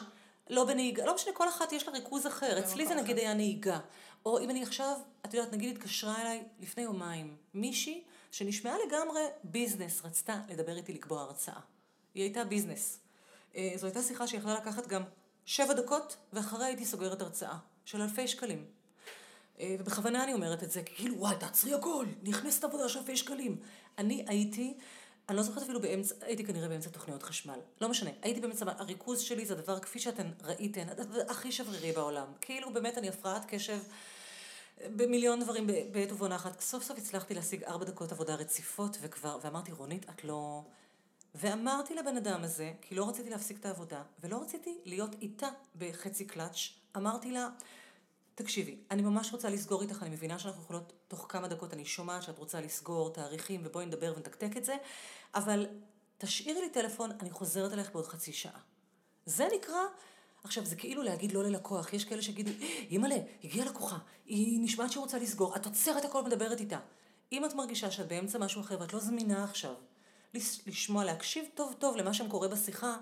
[0.49, 2.59] לא בנהיגה, לא משנה, כל אחת יש לה ריכוז אחר.
[2.59, 3.17] אצלי זה נגיד.
[3.17, 3.79] היה נהיגה.
[4.25, 10.01] או אם אני עכשיו, את יודעת, נגיד התקשרה אליי לפני יומיים מישהי שנשמעה לגמרי ביזנס,
[10.05, 11.59] רצתה לדבר איתי לקבוע הרצאה.
[12.13, 12.99] היא הייתה ביזנס.
[13.55, 15.03] אה, זו הייתה שיחה שיכלה לקחת גם
[15.45, 18.65] שבע דקות, ואחריה הייתי סוגרת הרצאה של אלפי שקלים.
[19.59, 23.57] אה, ובכוונה אני אומרת את זה, כאילו, וואי, תעצרי הכל, נכנסת עבודה של אלפי שקלים.
[23.97, 24.77] אני הייתי,
[25.29, 27.59] אני לא זוכרת אפילו באמצע, הייתי כנראה באמצע תוכניות חשמל.
[27.81, 30.85] לא משנה, הייתי באמצע, הריכוז שלי זה הדבר, כפי שאתן ראיתן,
[31.29, 32.27] הכי שברירי בעולם.
[32.41, 33.79] כאילו, באמת, אני הפרעת קשב
[34.95, 36.59] במיליון דברים בעת ובעונה אחת.
[36.59, 40.61] סוף סוף הצלחתי להשיג ארבע דקות עבודה רציפות, וכבר, ואמרתי, רונית, את לא...
[41.35, 46.25] ואמרתי לבן אדם הזה, כי לא רציתי להפסיק את העבודה, ולא רציתי להיות איתה בחצי
[46.25, 47.49] קלאץ', אמרתי לה,
[48.35, 52.23] תקשיבי, אני ממש רוצה לסגור איתך, אני מבינה שאנחנו יכולות, תוך כמה דקות אני שומעת
[52.23, 54.75] שאת רוצה לסגור תאריכים, ובואי נדבר ונתקתק את זה,
[55.35, 55.67] אבל
[56.17, 58.59] תשאירי לי טלפון, אני חוזרת אליך בעוד חצי שעה.
[59.25, 59.79] זה נקרא,
[60.43, 62.51] עכשיו זה כאילו להגיד לא ללקוח, יש כאלה שיגידו,
[62.89, 66.79] אימא'לה, הגיעה לקוחה, היא נשמעת שהיא רוצה לסגור, את עוצרת הכל ומדברת איתה.
[67.31, 69.73] אם את מרגישה שאת באמצע משהו אחר ואת לא זמינה עכשיו,
[70.67, 72.97] לשמוע, להקשיב טוב טוב למה שם קורה בשיחה,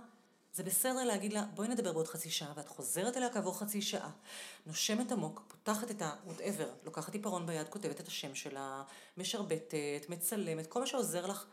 [0.53, 4.09] זה בסדר להגיד לה, בואי נדבר בעוד חצי שעה, ואת חוזרת אליה כעבור חצי שעה,
[4.65, 8.83] נושמת עמוק, פותחת את ה-whatever, לוקחת עיפרון ביד, כותבת את השם שלה,
[9.17, 11.45] משרבטת, מצלמת, כל מה שעוזר לך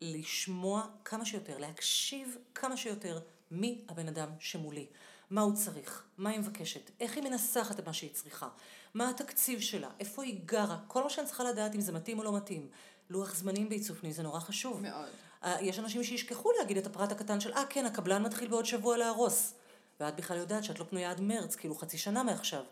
[0.00, 3.20] לשמוע כמה שיותר, להקשיב כמה שיותר
[3.50, 4.86] מי הבן אדם שמולי,
[5.30, 8.48] מה הוא צריך, מה היא מבקשת, איך היא מנסחת את מה שהיא צריכה,
[8.94, 12.24] מה התקציב שלה, איפה היא גרה, כל מה שאני צריכה לדעת אם זה מתאים או
[12.24, 12.68] לא מתאים.
[13.10, 14.82] לוח זמנים בעיצוב פנים זה נורא חשוב.
[14.82, 15.08] מאוד.
[15.44, 18.96] אה, יש אנשים שישכחו להגיד את הפרט הקטן של, אה כן, הקבלן מתחיל בעוד שבוע
[18.96, 19.54] להרוס.
[20.00, 22.62] ואת בכלל יודעת שאת לא פנויה עד מרץ, כאילו חצי שנה מעכשיו.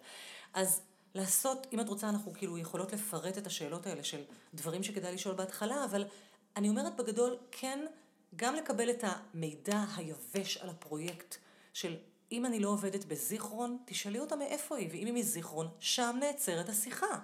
[0.55, 0.81] אז
[1.15, 4.23] לעשות, אם את רוצה, אנחנו כאילו יכולות לפרט את השאלות האלה של
[4.55, 6.05] דברים שכדאי לשאול בהתחלה, אבל
[6.57, 7.87] אני אומרת בגדול, כן,
[8.37, 11.37] גם לקבל את המידע היבש על הפרויקט
[11.73, 11.97] של
[12.33, 17.19] אם אני לא עובדת בזיכרון, תשאלי אותה מאיפה היא, ואם היא מזיכרון, שם נעצרת השיחה.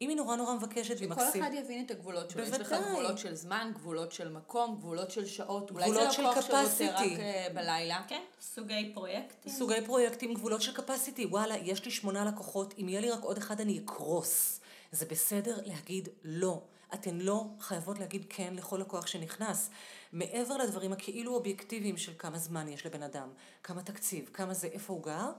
[0.00, 1.48] אם היא נורא נורא מבקשת והיא שכל מקסימה...
[1.48, 2.42] אחד יבין את הגבולות שלו.
[2.42, 2.90] יש לך בוודאי.
[2.90, 5.70] גבולות של זמן, גבולות של מקום, גבולות של שעות.
[5.70, 6.90] אולי גבולות זה של לקוח שרוצה.
[6.94, 8.02] רק אה, בלילה.
[8.08, 9.52] כן, סוגי פרויקטים.
[9.52, 13.38] סוגי פרויקטים, גבולות של capacity, וואלה, יש לי שמונה לקוחות, אם יהיה לי רק עוד
[13.38, 14.60] אחד אני אקרוס.
[14.92, 16.62] זה בסדר להגיד לא.
[16.94, 19.70] אתן לא חייבות להגיד כן לכל לקוח שנכנס.
[20.12, 23.28] מעבר לדברים הכאילו אובייקטיביים של כמה זמן יש לבן אדם,
[23.62, 25.32] כמה תקציב, כמה זה, איפה הוא גר,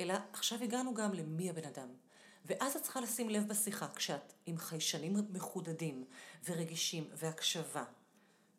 [0.00, 1.88] אלא עכשיו הגענו גם למי הבן אדם.
[2.46, 6.04] ואז את צריכה לשים לב בשיחה, כשאת עם חיישנים מחודדים
[6.48, 7.84] ורגישים והקשבה,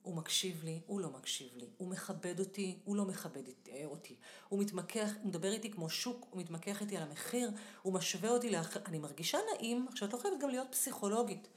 [0.08, 1.66] הוא מקשיב לי, הוא לא מקשיב לי.
[1.78, 4.16] הוא מכבד אותי, הוא לא מכבד אה, אותי.
[4.50, 8.50] הוא מתמקח, הוא מדבר איתי כמו שוק, הוא מתמקח איתי על המחיר, הוא משווה אותי
[8.50, 8.80] לאחר...
[8.86, 11.48] אני מרגישה נעים, עכשיו את לא חייבת גם להיות פסיכולוגית.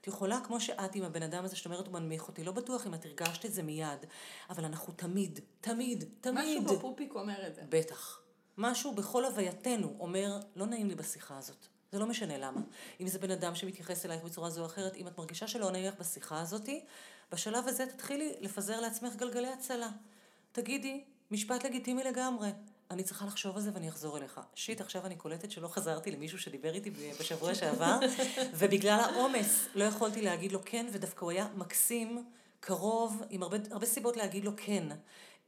[0.00, 2.86] את יכולה, כמו שאת עם הבן אדם הזה שאת אומרת, הוא מנמיך אותי, לא בטוח
[2.86, 4.06] אם את הרגשת את זה מיד,
[4.50, 6.58] אבל אנחנו תמיד, תמיד, תמיד...
[6.60, 7.62] משהו בפופיק אומר את זה.
[7.68, 8.20] בטח.
[8.58, 11.66] משהו בכל הווייתנו אומר, לא נעים לי בשיחה הזאת.
[11.92, 12.60] זה לא משנה למה.
[13.00, 15.86] אם זה בן אדם שמתייחס אלייך בצורה זו או אחרת, אם את מרגישה שלא נעים
[15.86, 16.68] לך בשיחה הזאת,
[17.32, 19.88] בשלב הזה תתחילי לפזר לעצמך גלגלי הצלה.
[20.52, 22.48] תגידי, משפט לגיטימי לגמרי.
[22.90, 24.40] אני צריכה לחשוב על זה ואני אחזור אליך.
[24.54, 27.98] שיט, עכשיו אני קולטת שלא חזרתי למישהו שדיבר איתי בשבוע שעבר,
[28.58, 32.24] ובגלל העומס לא יכולתי להגיד לו כן, ודווקא הוא היה מקסים,
[32.60, 34.88] קרוב, עם הרבה, הרבה סיבות להגיד לו כן.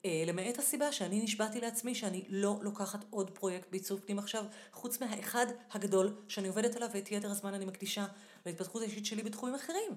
[0.04, 5.00] אה, למעט הסיבה שאני נשבעתי לעצמי שאני לא לוקחת עוד פרויקט בעיצוב פנים עכשיו, חוץ
[5.00, 8.06] מהאחד הגדול שאני עובדת עליו ואת יתר הזמן אני מקדישה
[8.46, 9.92] להתפתחות האישית שלי בתחומים אחרים.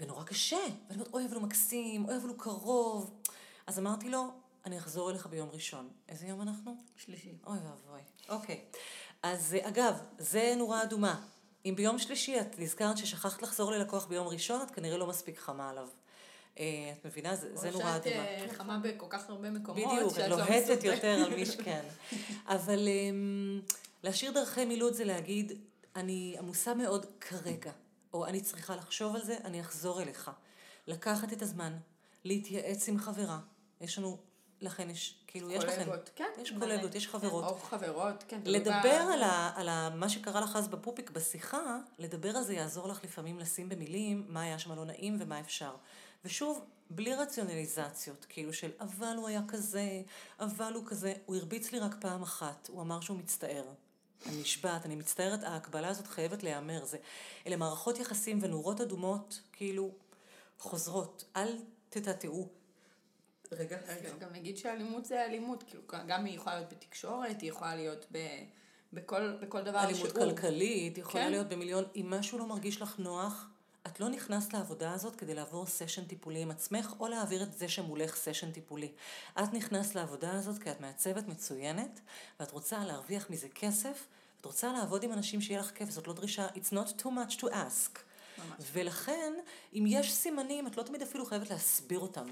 [0.00, 3.20] ונורא קשה, ואני אומרת, אוי, אבל הוא מקסים, אוי, אבל הוא קרוב.
[3.66, 4.26] אז אמרתי לו,
[4.66, 5.88] אני אחזור אליך ביום ראשון.
[6.08, 6.76] איזה יום אנחנו?
[6.96, 7.32] שלישי.
[7.46, 8.00] אוי ואבוי.
[8.28, 8.60] אוקיי.
[9.22, 11.26] אז אה, אגב, זה נורה אדומה.
[11.64, 15.70] אם ביום שלישי את נזכרת ששכחת לחזור ללקוח ביום ראשון, את כנראה לא מספיק חמה
[15.70, 15.88] עליו.
[16.58, 17.36] אה, את מבינה?
[17.36, 18.24] זה, זה נורא או שאת אדומה.
[18.24, 19.92] אה, חמה בכל כך הרבה מקומות.
[19.92, 20.84] בדיוק, שאת את לא לוהטת.
[20.84, 21.82] יותר על מי שכן.
[22.46, 23.60] אבל אמ,
[24.02, 25.52] להשאיר דרכי מילוט זה להגיד,
[25.96, 27.72] אני עמוסה מאוד כרגע,
[28.14, 30.30] או אני צריכה לחשוב על זה, אני אחזור אליך.
[30.86, 31.76] לקחת את הזמן,
[32.24, 33.38] להתייעץ עם חברה.
[33.80, 34.18] יש לנו,
[34.60, 35.64] לכן יש, כאילו, יש.
[35.64, 36.30] קולגות, כן.
[36.42, 36.52] יש.
[36.58, 37.44] קולגות, יש חברות.
[37.44, 38.40] או חברות, כן.
[38.44, 42.88] לדבר על, ה, על ה, מה שקרה לך אז בפופיק בשיחה, לדבר על זה יעזור
[42.88, 45.74] לך לפעמים לשים במילים מה היה שם לא נעים ומה אפשר.
[46.24, 50.02] ושוב, בלי רציונליזציות, כאילו של אבל הוא היה כזה,
[50.40, 53.64] אבל הוא כזה, הוא הרביץ לי רק פעם אחת, הוא אמר שהוא מצטער.
[54.26, 56.84] אני נשבעת, אני מצטערת, ההקבלה הזאת חייבת להיאמר.
[56.84, 56.98] זה,
[57.46, 59.90] אלה מערכות יחסים ונורות אדומות, כאילו,
[60.58, 61.24] חוזרות.
[61.36, 61.58] אל
[61.88, 62.48] תטאטאו.
[63.52, 67.74] רגע, רגע, גם נגיד שאלימות זה אלימות, כאילו, גם היא יכולה להיות בתקשורת, היא יכולה
[67.74, 68.18] להיות ב...
[68.92, 70.22] בכל, בכל דבר אלימות שהוא.
[70.22, 71.30] כלכלית, יכולה כן.
[71.30, 73.48] להיות במיליון, אם משהו לא מרגיש לך נוח,
[73.86, 77.68] את לא נכנסת לעבודה הזאת כדי לעבור סשן טיפולי עם עצמך, או להעביר את זה
[77.68, 78.92] שמולך סשן טיפולי.
[79.38, 82.00] את נכנסת לעבודה הזאת כי את מעצבת מצוינת,
[82.40, 86.12] ואת רוצה להרוויח מזה כסף, ואת רוצה לעבוד עם אנשים שיהיה לך כיף, זאת לא
[86.14, 87.98] דרישה, it's not too much to ask.
[88.38, 88.68] ממש.
[88.72, 89.32] ולכן,
[89.74, 92.26] אם יש סימנים, את לא תמיד אפילו חייבת להסביר אותם.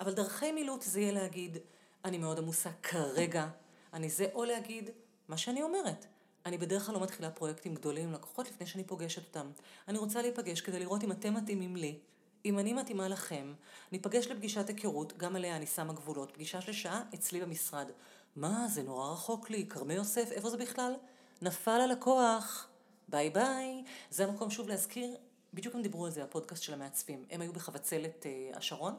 [0.00, 1.58] אבל דרכי מילוט זה יהיה להגיד,
[2.04, 3.48] אני מאוד עמוסה כרגע,
[3.92, 4.90] אני זה, או להגיד,
[5.28, 6.06] מה שאני אומרת.
[6.46, 9.50] אני בדרך כלל לא מתחילה פרויקטים גדולים עם לקוחות לפני שאני פוגשת אותם.
[9.88, 11.98] אני רוצה להיפגש כדי לראות אם אתם מתאימים לי,
[12.44, 13.54] אם אני מתאימה לכם.
[13.92, 16.30] ניפגש לפגישת היכרות, גם עליה אני שמה גבולות.
[16.30, 17.90] פגישה של שעה אצלי במשרד.
[18.36, 20.92] מה, זה נורא רחוק לי, כרמי יוסף, איפה זה בכלל?
[21.42, 22.68] נפל הלקוח.
[23.08, 23.84] ביי ביי.
[24.10, 25.16] זה המקום שוב להזכיר,
[25.54, 27.24] בדיוק הם דיברו על זה, הפודקאסט של המעצבים.
[27.30, 28.94] הם היו בחבצלת אה, השרון,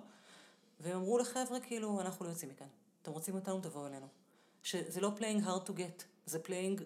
[0.79, 2.67] והם אמרו לחבר'ה, כאילו, אנחנו לא יוצאים מכאן.
[3.01, 4.07] אתם רוצים אותנו, תבואו אלינו.
[4.63, 6.81] שזה לא playing hard to get, זה playing,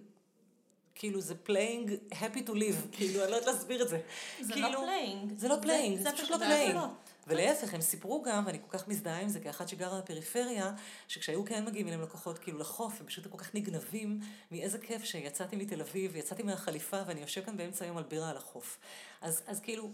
[0.98, 4.02] כאילו, זה playing happy to live, כאילו, אני לא יודעת להסביר את זה.
[4.42, 5.38] זה כאילו, לא flying.
[5.38, 6.80] זה לא flying, זה פשוט לא flying.
[7.28, 10.72] ולהפך, הם סיפרו גם, ואני כל כך מזדהה עם זה כאחת שגרה בפריפריה,
[11.08, 14.20] שכשהיו כן מגיעים אליהם לקוחות כאילו לחוף, הם פשוט כל כך נגנבים
[14.52, 18.38] מאיזה כיף שיצאתי מתל אביב, יצאתי מהחליפה ואני יושב כאן באמצע היום על בירה על
[18.38, 18.78] החוף.
[19.22, 19.92] אז, אז כאילו,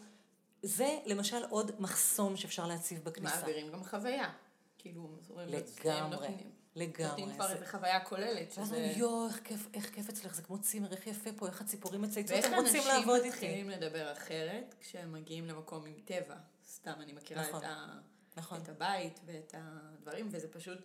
[0.63, 3.36] זה למשל עוד מחסום שאפשר להציב בכניסה.
[3.36, 4.30] מעבירים גם חוויה.
[4.78, 6.28] כאילו, אומרים, לגמרי,
[6.75, 7.09] לגמרי.
[7.09, 8.73] נותנים כבר איזה חוויה כוללת, ואז.
[8.73, 12.01] אומרים, יואו, איך כיף, איך כיף אצלך, זה כמו צימר, איך יפה פה, איך הציפורים
[12.01, 13.29] מצייצות, ואיך הם רוצים אנשים לעבוד איתי.
[13.29, 16.36] מתחילים לדבר אחרת כשהם מגיעים למקום עם טבע?
[16.69, 17.59] סתם, אני מכירה נכון.
[17.59, 17.99] את ה...
[18.38, 18.62] נכון.
[18.63, 20.79] את הבית ואת הדברים, וזה פשוט,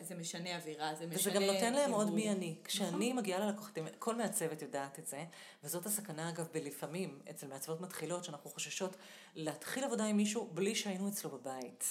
[0.00, 1.20] זה משנה אווירה, זה משנה...
[1.20, 2.10] וזה גם נותן להם עוד.
[2.10, 2.54] מי אני.
[2.64, 5.24] כשאני מגיעה ללקוחות, כל מעצבת יודעת את זה,
[5.64, 8.96] וזאת הסכנה אגב בלפעמים, אצל מעצבות מתחילות, שאנחנו חוששות
[9.34, 11.84] להתחיל עבודה עם מישהו בלי שהיינו אצלו בבית.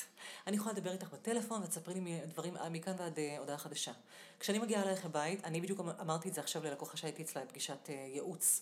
[0.48, 3.92] אני יכולה לדבר איתך בטלפון ותספרי לי דברים מכאן ועד אה, הודעה חדשה.
[4.40, 7.90] כשאני מגיעה אלייך לבית, אני בדיוק אמ- אמרתי את זה עכשיו ללקוחה שהייתי אצלה בפגישת
[7.90, 8.62] אה, ייעוץ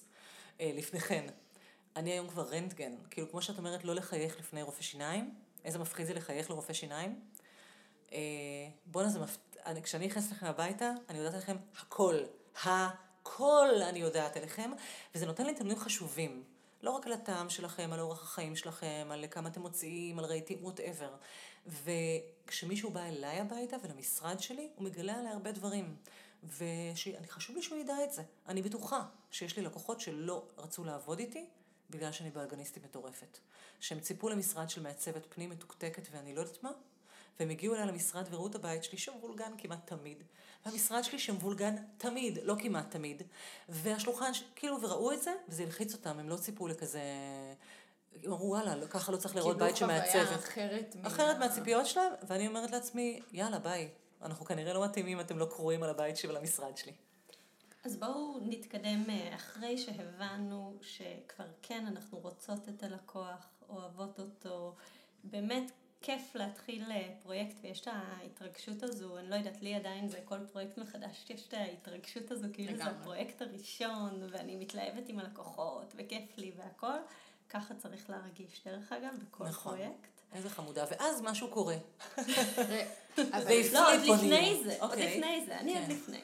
[0.61, 1.27] אה, לפני כן.
[1.95, 5.33] אני היום כבר רנטגן, כאילו כמו שאת אומרת, לא לחייך לפני רופא שיניים,
[5.65, 7.19] איזה מפחיד זה לחייך לרופא שיניים.
[8.13, 8.17] אה,
[8.85, 9.37] בואנה זה מפ...
[9.65, 12.15] אני, כשאני נכנסת לכם הביתה, אני יודעת עליכם הכל.
[12.63, 14.71] הכל אני יודעת עליכם,
[15.15, 16.43] וזה נותן לי נתונים חשובים.
[16.81, 20.57] לא רק על הטעם שלכם, על אורח החיים שלכם, על כמה אתם מוציאים, על רהיטים,
[20.61, 21.15] whatever.
[21.67, 25.95] וכשמישהו בא אליי הביתה ולמשרד שלי, הוא מגלה עליי הרבה דברים.
[26.43, 28.23] וחשוב לי שהוא ידע את זה.
[28.47, 31.45] אני בטוחה שיש לי לקוחות שלא רצו לעבוד איתי,
[31.89, 33.37] בגלל שאני בלגניסטית מטורפת.
[33.79, 36.71] שהם ציפו למשרד של מעצבת פנים מתוקתקת ואני לא יודעת מה,
[37.39, 40.23] והם הגיעו אליי למשרד וראו את הבית שלי שמבולגן כמעט תמיד.
[40.65, 43.21] והמשרד שלי שמבולגן תמיד, לא כמעט תמיד.
[43.69, 47.01] והשולחן, כאילו, וראו את זה, וזה הלחיץ אותם, הם לא ציפו לכזה...
[48.23, 50.13] הם אמרו, וואלה, לא- ככה לא צריך לראות בית קיבלו שמעצבת.
[50.13, 50.95] חוויה אחרת.
[51.01, 53.89] מה- אחרת מהציפיות שלהם, ואני אומרת לעצמי, יאללה, ביי.
[54.21, 56.91] אנחנו כנראה לא מתאימים, אתם לא קרואים על הבית שלי ועל המשרד שלי.
[57.83, 64.75] אז בואו נתקדם אה, אחרי שהבנו שכבר כן אנחנו רוצות את הלקוח, אוהבות אותו,
[65.23, 65.71] באמת
[66.01, 70.45] כיף להתחיל אה, פרויקט ויש את ההתרגשות הזו, אני לא יודעת, לי עדיין זה כל
[70.51, 72.83] פרויקט מחדש, יש את ההתרגשות הזו כאילו זה.
[72.83, 76.97] הפרויקט הראשון ואני מתלהבת עם הלקוחות וכיף לי והכל,
[77.49, 79.77] ככה צריך להרגיש דרך אגב בכל נכון.
[79.77, 80.09] פרויקט.
[80.33, 80.85] איזה חמודה.
[80.91, 81.75] ואז משהו קורה.
[83.73, 84.61] לא, עוד לפני.
[84.63, 85.17] זה, עוד אוקיי.
[85.17, 85.91] לפני זה, אני עוד כן.
[85.91, 86.21] לפני.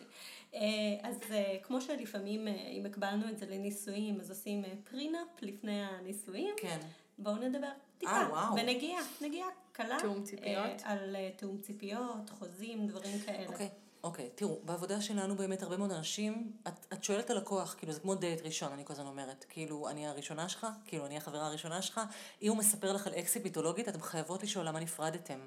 [0.53, 0.59] אה,
[1.03, 6.79] אז אה, כמו שלפעמים, אם הקבלנו את זה לנישואים, אז עושים prenup לפני הנישואים, כן.
[7.17, 8.53] בואו נדבר טיפה, אה, וואו.
[8.55, 9.97] ונגיעה, נגיעה קלה.
[9.99, 10.81] תיאום ציפיות.
[10.85, 13.47] אה, על אה, תיאום ציפיות, חוזים, דברים כאלה.
[13.47, 13.69] אוקיי,
[14.03, 14.29] אוקיי.
[14.35, 18.15] תראו, בעבודה שלנו באמת הרבה מאוד אנשים, את, את שואלת על לקוח, כאילו זה כמו
[18.15, 19.45] דייט ראשון, אני כל הזמן אומרת.
[19.49, 22.01] כאילו, אני הראשונה שלך, כאילו, אני החברה הראשונה שלך.
[22.41, 25.39] אם הוא מספר לך על אקסית מיתולוגית, אתם חייבות לשאול למה נפרדתם.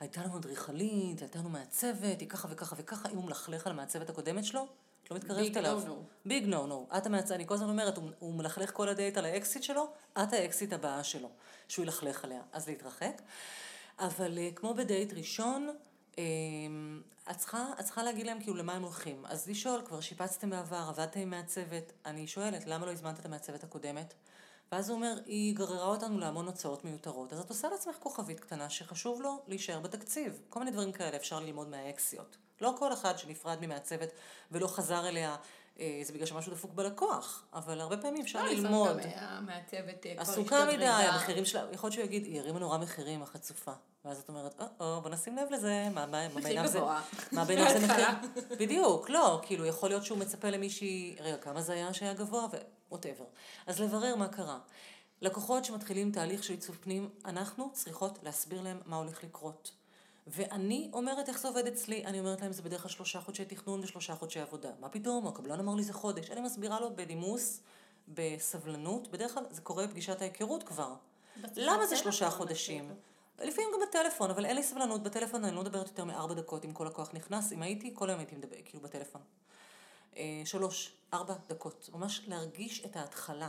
[0.00, 4.10] הייתה לנו אדריכלית, הייתה לנו מעצבת, היא ככה וככה וככה, אם הוא מלכלך על המעצבת
[4.10, 4.66] הקודמת שלו,
[5.06, 5.82] את לא מתקרבת אליו.
[6.24, 6.86] big no no.
[6.96, 9.88] את המעצבת, אני כל הזמן אומרת, הוא, הוא מלכלך כל הדייט על האקסית שלו,
[10.22, 11.28] את האקסית הבאה שלו,
[11.68, 12.42] שהוא ילכלך עליה.
[12.52, 13.22] אז להתרחק.
[13.98, 15.68] אבל אה, כמו בדייט ראשון,
[16.18, 16.24] אה,
[17.30, 19.26] את צריכה, את צריכה להגיד להם כאילו למה הם הולכים.
[19.26, 23.64] אז לשאול, כבר שיפצתם בעבר, עבדתם עם מעצבת, אני שואלת, למה לא הזמנת את המעצבת
[23.64, 24.14] הקודמת?
[24.72, 27.32] ואז הוא אומר, היא גררה אותנו להמון הוצאות מיותרות.
[27.32, 30.40] אז את עושה לעצמך כוכבית קטנה שחשוב לו להישאר בתקציב.
[30.48, 32.36] כל מיני דברים כאלה אפשר ללמוד מהאקסיות.
[32.60, 34.08] לא כל אחד שנפרד ממעצבת
[34.52, 35.36] ולא חזר אליה,
[35.80, 38.96] אה, זה בגלל שמשהו דפוק בלקוח, אבל הרבה פעמים אפשר לא, ללמוד.
[38.96, 40.86] לפעמים גם המעצבת אה, עסוקה מדי.
[40.86, 43.72] המחירים שלה, יכול להיות שהוא יגיד, היא הרימה נורא מחירים, החצופה.
[44.04, 46.80] ואז את אומרת, או, בוא נשים לב לזה, מה, מה, מה מחיר בעיניו זה.
[47.32, 48.06] מה בעיניו זה מחיר.
[48.50, 52.46] בדיוק, לא, כאילו, יכול להיות שהוא מצפה למישהי, רגע, כמה זה היה שהיה גבוה,
[52.90, 53.24] ווטאבר.
[53.66, 54.58] אז לברר מה קרה.
[55.20, 59.70] לקוחות שמתחילים תהליך של עיצוב פנים, אנחנו צריכות להסביר להם מה הולך לקרות.
[60.26, 63.80] ואני אומרת איך זה עובד אצלי, אני אומרת להם זה בדרך כלל שלושה חודשי תכנון
[63.80, 64.70] ושלושה חודשי עבודה.
[64.80, 66.30] מה פתאום, הקבלן אמר לי זה חודש.
[66.30, 67.60] אני מסבירה לו בנימוס,
[68.08, 70.94] בסבלנות, בדרך כלל זה קורה בפגישת ההיכרות כבר.
[71.56, 72.30] למה זה שלושה.
[72.30, 72.94] חודשים?
[73.38, 75.02] לפעמים גם בטלפון, אבל אין לי סבלנות.
[75.02, 77.52] בטלפון אני לא מדברת יותר מארבע דקות אם כל לקוח נכנס.
[77.52, 79.20] אם הייתי, כל היום הייתי מדבר, כאילו בטלפון.
[80.16, 81.90] אה, שלוש, ארבע דקות.
[81.92, 83.48] ממש להרגיש את ההתחלה.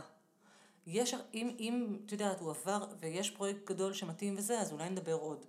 [0.86, 5.14] יש, אם, אם, את יודעת, הוא עבר ויש פרויקט גדול שמתאים וזה, אז אולי נדבר
[5.14, 5.44] עוד.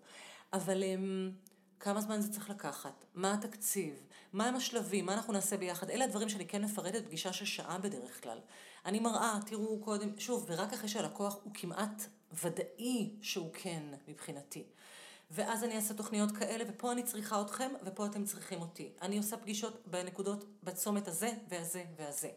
[0.54, 1.32] אבל הם,
[1.80, 3.06] כמה זמן זה צריך לקחת?
[3.16, 3.94] מה התקציב?
[4.34, 5.06] מה הם השלבים?
[5.06, 5.90] מה אנחנו נעשה ביחד?
[5.90, 8.40] אלה הדברים שאני כן מפרטת פגישה של שעה בדרך כלל.
[8.86, 12.04] אני מראה, תראו קודם, שוב, ורק אחרי שהלקוח הוא כמעט
[12.44, 14.64] ודאי שהוא כן מבחינתי.
[15.32, 18.90] ואז אני אעשה תוכניות כאלה, ופה אני צריכה אתכם, ופה אתם צריכים אותי.
[19.02, 22.30] אני עושה פגישות בנקודות, בצומת הזה, והזה, והזה.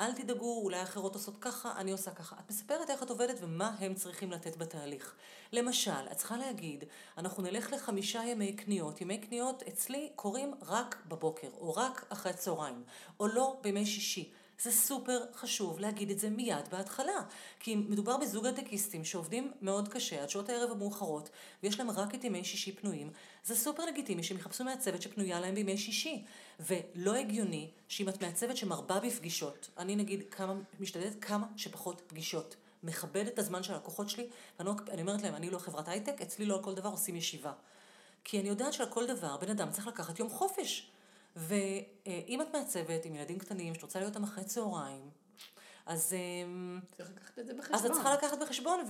[0.00, 2.36] אל תדאגו, אולי אחרות עושות ככה, אני עושה ככה.
[2.38, 5.14] את מספרת איך את עובדת ומה הם צריכים לתת בתהליך.
[5.52, 6.84] למשל, את צריכה להגיד,
[7.18, 9.00] אנחנו נלך לחמישה ימי קניות.
[9.00, 12.82] ימי קניות אצלי קורים רק בבוקר, או רק אחרי הצהריים,
[13.20, 14.32] או לא בימי שישי.
[14.62, 17.22] זה סופר חשוב להגיד את זה מיד בהתחלה.
[17.60, 21.30] כי מדובר בזוג הייטקיסטים שעובדים מאוד קשה עד שעות הערב המאוחרות,
[21.62, 23.10] ויש להם רק את ימי שישי פנויים.
[23.44, 26.24] זה סופר לגיטימי שהם יחפשו מעצבת שפנויה להם בימי שישי.
[26.60, 32.56] ולא הגיוני שאם את מעצבת שמרבה בפגישות, אני נגיד כמה, משתדלת כמה שפחות פגישות.
[32.82, 36.20] מכבד את הזמן של הלקוחות שלי, ואני לא- אני אומרת להם, אני לא חברת הייטק,
[36.22, 37.52] אצלי לא על כל דבר עושים ישיבה.
[38.24, 40.90] כי אני יודעת שעל כל דבר בן אדם צריך לקחת יום חופש.
[41.36, 45.10] ואם את מעצבת עם ילדים קטנים, שאת רוצה להיות איתם אחרי צהריים,
[45.86, 46.12] אז...
[46.12, 47.78] אמ, צריך לקחת את זה בחשבון.
[47.78, 48.80] אז את צריכה לקחת בחשבון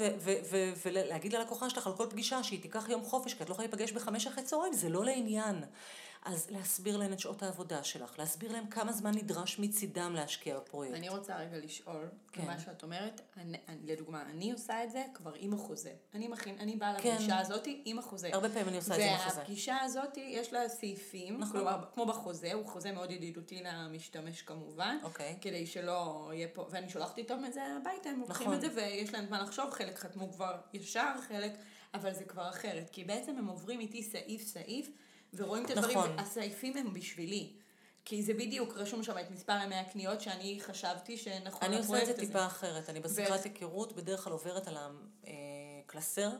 [0.85, 3.93] ולהגיד ללקוחה שלך על כל פגישה שהיא תיקח יום חופש, כי את לא יכולה להיפגש
[3.93, 5.65] בחמש אחרי צהריים, זה לא לעניין.
[6.25, 10.95] אז להסביר להן את שעות העבודה שלך, להסביר להן כמה זמן נדרש מצידם להשקיע בפרויקט.
[10.95, 12.47] אני רוצה רגע לשאול, כן.
[12.47, 15.93] מה שאת אומרת, אני, אני, לדוגמה, אני עושה את זה כבר עם החוזה.
[16.15, 17.15] אני מכין, אני באה כן.
[17.15, 18.31] לפגישה הזאת עם החוזה.
[18.33, 19.39] הרבה פעמים אני עושה את זה עם החוזה.
[19.39, 21.53] והפגישה הזאת, יש לה סעיפים, נכון.
[21.53, 24.99] כלומר, כמו בחוזה, הוא חוזה מאוד ידידותי למשתמש כמובן.
[25.03, 25.37] אוקיי.
[25.41, 28.55] כדי שלא יהיה פה, ואני שולחת איתם את זה הביתה, הם לוקחים נכון.
[28.55, 31.53] את זה ויש להם זמן לחשוב, חלק חתמו כבר ישר, חלק,
[31.95, 32.91] אבל זה כבר אחרת.
[32.91, 34.91] כי בעצם הם עוברים איתי סעיף סעיף,
[35.37, 36.18] ורואים את הדברים, נכון.
[36.18, 37.53] הסעיפים הם בשבילי.
[38.05, 42.07] כי זה בדיוק, רשום שם את מספר ימי הקניות שאני חשבתי שנכון אני עושה את
[42.07, 42.20] זה הזה.
[42.20, 42.90] טיפה אחרת.
[42.90, 44.77] אני בשיחת ו- היכרות בדרך כלל עוברת על
[45.87, 46.31] הקלסר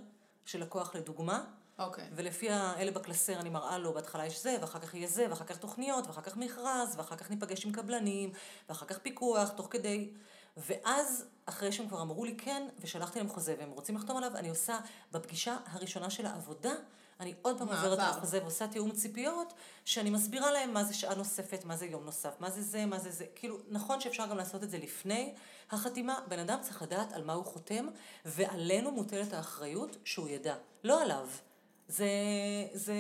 [0.44, 1.44] של לקוח לדוגמה,
[1.78, 2.09] אוקיי.
[2.12, 5.56] ולפי האלה בקלסר אני מראה לו, בהתחלה יש זה, ואחר כך יהיה זה, ואחר כך
[5.56, 8.32] תוכניות, ואחר כך מכרז, ואחר כך ניפגש עם קבלנים,
[8.68, 10.11] ואחר כך פיקוח, תוך כדי.
[10.56, 14.48] ואז, אחרי שהם כבר אמרו לי כן, ושלחתי להם חוזה, והם רוצים לחתום עליו, אני
[14.48, 14.78] עושה,
[15.12, 16.72] בפגישה הראשונה של העבודה,
[17.20, 17.68] אני עוד פעם.
[17.68, 21.87] עוברת על החוזה ועושה תיאום ציפיות, שאני מסבירה להם מה זה שעה נוספת, מה זה
[21.87, 23.24] יום נוסף, מה זה זה, מה זה זה.
[23.35, 25.35] כאילו, נכון שאפשר גם לעשות את זה לפני
[25.70, 27.87] החתימה, בן אדם צריך לדעת על מה הוא חותם,
[28.24, 31.29] ועלינו מוטלת האחריות שהוא ידע, לא עליו.
[31.88, 32.09] זה,
[32.72, 32.94] זה,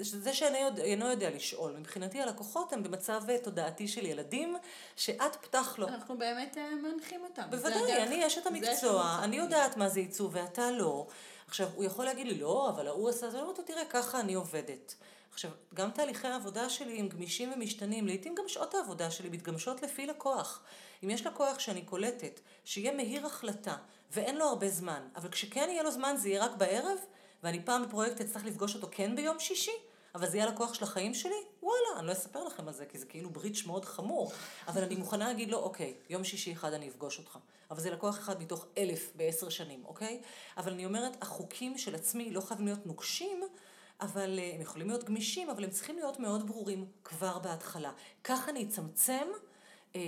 [0.00, 1.76] זה, שאינו יודע, אינו יודע לשאול.
[1.76, 4.56] מבחינתי הלקוחות הם במצב תודעתי של ילדים,
[4.96, 5.88] שאת פתח לו.
[5.88, 7.42] אנחנו באמת אה, מנחים אותם.
[7.50, 11.06] בוודאי, אני אשת זה המקצוע, אני יודעת מה זה עיצוב ואתה לא.
[11.46, 14.20] עכשיו, הוא יכול להגיד לי, לא, אבל ההוא עשה זה, אני אומרת לו, תראה, ככה
[14.20, 14.94] אני עובדת.
[15.32, 20.06] עכשיו, גם תהליכי העבודה שלי הם גמישים ומשתנים, לעתים גם שעות העבודה שלי מתגמשות לפי
[20.06, 20.62] לקוח.
[21.04, 23.76] אם יש לקוח שאני קולטת, שיהיה מהיר החלטה,
[24.10, 26.98] ואין לו הרבה זמן, אבל כשכן יהיה לו זמן זה יהיה רק בערב,
[27.42, 29.70] ואני פעם בפרויקט אצטרך לפגוש אותו כן ביום שישי,
[30.14, 32.98] אבל זה יהיה הלקוח של החיים שלי, וואלה, אני לא אספר לכם על זה, כי
[32.98, 34.32] זה כאילו בריץ' מאוד חמור,
[34.68, 37.38] אבל אני מוכנה להגיד לו, אוקיי, יום שישי אחד אני אפגוש אותך.
[37.70, 40.22] אבל זה לקוח אחד מתוך אלף בעשר שנים, אוקיי?
[40.56, 43.42] אבל אני אומרת, החוקים של עצמי לא חייבים להיות נוקשים,
[44.00, 47.92] אבל אה, הם יכולים להיות גמישים, אבל הם צריכים להיות מאוד ברורים כבר בהתחלה.
[48.24, 49.28] ככה אני אצמצם
[49.96, 50.00] אה,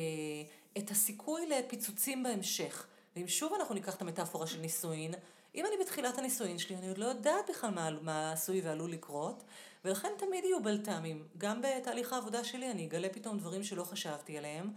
[0.78, 2.86] את הסיכוי לפיצוצים בהמשך.
[3.16, 5.14] ואם שוב אנחנו ניקח את המטאפורה של נישואין,
[5.54, 9.44] אם אני בתחילת הנישואין שלי, אני עוד לא יודעת בכלל מה, מה עשוי ועלול לקרות,
[9.84, 11.28] ולכן תמיד יהיו בלת"מים.
[11.38, 14.70] גם בתהליך העבודה שלי אני אגלה פתאום דברים שלא חשבתי עליהם,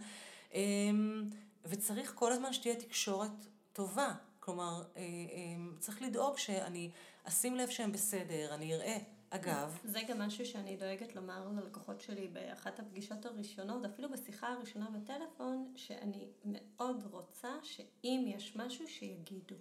[0.54, 1.30] אמ,
[1.64, 4.14] וצריך כל הזמן שתהיה תקשורת טובה.
[4.40, 6.90] כלומר, אה, אמ, צריך לדאוג שאני
[7.24, 8.98] אשים לב שהם בסדר, אני אראה.
[9.30, 14.86] אגב, זה גם משהו שאני דואגת לומר ללקוחות שלי באחת הפגישות הראשונות, אפילו בשיחה הראשונה
[14.90, 19.56] בטלפון, שאני מאוד רוצה שאם יש משהו שיגידו.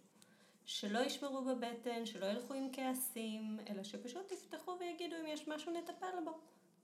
[0.66, 6.24] שלא ישמרו בבטן, שלא ילכו עם כעסים, אלא שפשוט יפתחו ויגידו אם יש משהו נטפל
[6.26, 6.32] בו,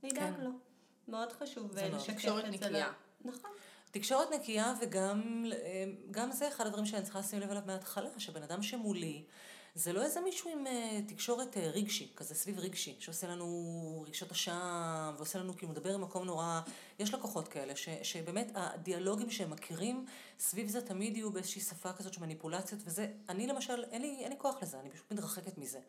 [0.04, 0.42] נדאג כן.
[0.42, 0.52] לו.
[1.08, 1.94] מאוד חשוב מאוד.
[1.94, 2.66] לשקף תקשורת את זה.
[2.66, 2.92] נקייה.
[3.26, 3.52] נכון.
[3.92, 5.46] תקשורת נקייה וגם
[6.16, 9.24] אה, זה אחד הדברים שאני צריכה לשים לב אליו מההתחלה, שבן אדם שמולי,
[9.76, 14.32] זה לא איזה מישהו עם אה, תקשורת אה, רגשי, כזה סביב רגשי, שעושה לנו רגשות
[14.32, 16.62] אשם, ועושה לנו כאילו מדבר במקום נורא,
[17.00, 20.06] יש לקוחות כאלה, ש, שבאמת הדיאלוגים שהם מכירים,
[20.40, 24.32] סביב זה תמיד יהיו באיזושהי שפה כזאת של מניפולציות, וזה, אני למשל, אין לי, אין
[24.32, 25.80] לי כוח לזה, אני פשוט מתרחקת מזה.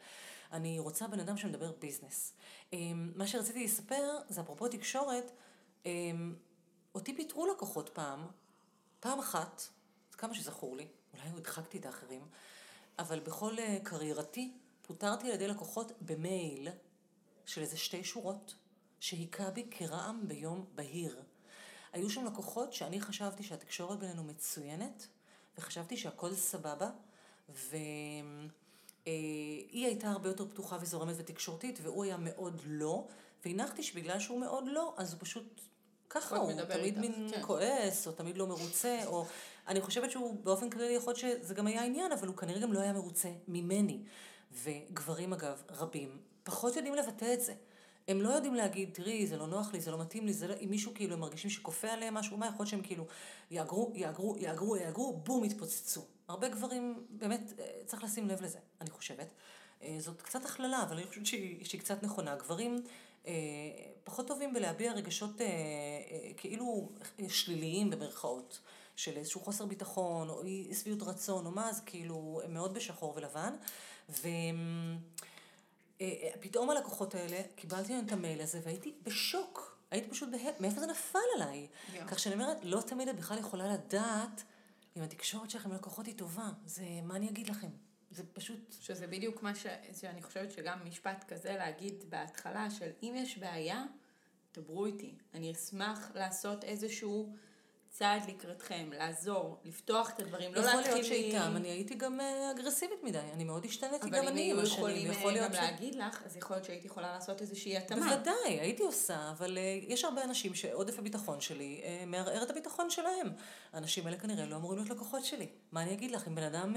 [0.52, 2.32] אני רוצה בן אדם שמדבר ביזנס.
[2.72, 5.30] אה, מה שרציתי לספר, זה אפרופו תקשורת,
[5.86, 5.90] אה,
[6.94, 8.26] אותי פיטרו לקוחות פעם,
[9.00, 9.62] פעם אחת,
[10.12, 12.22] כמה שזכור לי, אולי הדחקתי את האחרים,
[12.98, 14.52] אבל בכל אה, קריירתי
[14.82, 16.68] פוטרתי על ידי לקוחות במייל
[17.46, 18.54] של איזה שתי שורות,
[19.00, 21.22] שהיכה בי כרעם ביום בהיר.
[21.92, 25.06] היו שם לקוחות שאני חשבתי שהתקשורת בינינו מצוינת,
[25.58, 26.90] וחשבתי שהכל סבבה,
[27.48, 28.50] והיא
[29.72, 33.08] הייתה הרבה יותר פתוחה וזורמת ותקשורתית, והוא היה מאוד לא,
[33.44, 35.60] והנחתי שבגלל שהוא מאוד לא, אז הוא פשוט
[36.14, 37.42] ככה, הוא מדבר תמיד איתך, מין כן.
[37.42, 39.26] כועס, או תמיד לא מרוצה, או...
[39.68, 42.72] אני חושבת שהוא באופן כללי יכול להיות שזה גם היה עניין, אבל הוא כנראה גם
[42.72, 44.02] לא היה מרוצה ממני.
[44.62, 47.54] וגברים אגב, רבים, פחות יודעים לבטא את זה.
[48.08, 50.54] הם לא יודעים להגיד, תראי, זה לא נוח לי, זה לא מתאים לי, זה לא...
[50.60, 53.06] אם מישהו כאילו, הם מרגישים שכופה עליהם משהו, מה יכול להיות שהם כאילו
[53.50, 56.00] יאגרו, יאגרו, יאגרו, יאגרו, בום, יתפוצצו.
[56.28, 59.28] הרבה גברים, באמת, אה, צריך לשים לב לזה, אני חושבת.
[59.82, 62.36] אה, זאת קצת הכללה, אבל אני חושבת שהיא, שהיא קצת נכונה.
[62.36, 62.82] גברים
[64.04, 66.88] פחות טובים בלהביע רגשות אה, אה, כאילו
[67.20, 68.60] אה, שליליים במרכאות,
[68.96, 73.12] של איזשהו חוסר ביטחון, או אי שביעות רצון, או מה, אז כאילו, הם מאוד בשחור
[73.16, 73.54] ולבן.
[74.10, 74.28] ו...
[76.00, 79.76] אה, פתאום הלקוחות האלה, קיבלתי מהם את המייל הזה והייתי בשוק.
[79.90, 81.66] הייתי פשוט בהלם, מאיפה זה נפל עליי?
[81.94, 82.08] יואו.
[82.08, 84.42] כך שאני אומרת, לא תמיד את בכלל יכולה לדעת
[84.96, 86.48] אם התקשורת שלכם עם לקוחות היא טובה.
[86.66, 87.68] זה, מה אני אגיד לכם?
[88.12, 88.76] זה פשוט...
[88.80, 89.66] שזה בדיוק מה ש...
[90.00, 93.84] שאני חושבת שגם משפט כזה להגיד בהתחלה של אם יש בעיה,
[94.54, 95.14] דברו איתי.
[95.34, 97.34] אני אשמח לעשות איזשהו
[97.92, 100.92] צעד לקראתכם, לעזור, לפתוח את הדברים, לא יכול להתחיל...
[100.94, 104.28] להיות מ- שאיתם אני הייתי גם אה, אגרסיבית מדי, אני מאוד השתניתי אבל גם אם
[104.28, 105.60] אני היו עם השנים, יכולים יכול אה, להיות גם ש...
[105.60, 108.06] להגיד לך, אז יכול להיות שהייתי יכולה לעשות איזושהי התאמה.
[108.16, 113.30] בוודאי, הייתי עושה, אבל uh, יש הרבה אנשים שעודף הביטחון שלי מערער את הביטחון שלהם.
[113.72, 115.46] האנשים האלה כנראה לא אמורים להיות לקוחות שלי.
[115.72, 116.74] מה אני אגיד לך, אם בן אדם,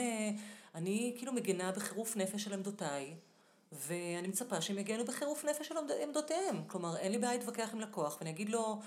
[0.75, 3.15] אני כאילו מגינה בחירוף נפש על עמדותיי,
[3.71, 6.63] ואני מצפה שהם יגנו בחירוף נפש על עמד- עמדותיהם.
[6.67, 8.79] כלומר, אין לי בעיה להתווכח עם לקוח, ואני אגיד לו,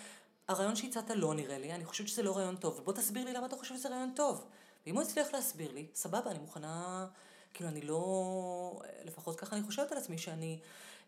[0.49, 3.47] הרעיון שהצעת לא נראה לי, אני חושבת שזה לא רעיון טוב, ובוא תסביר לי למה
[3.47, 4.47] אתה חושב שזה רעיון טוב.
[4.87, 7.07] ואם הוא יצליח להסביר לי, סבבה, אני מוכנה,
[7.55, 10.59] כאילו, אני לא, לפחות ככה אני חושבת על עצמי, שאני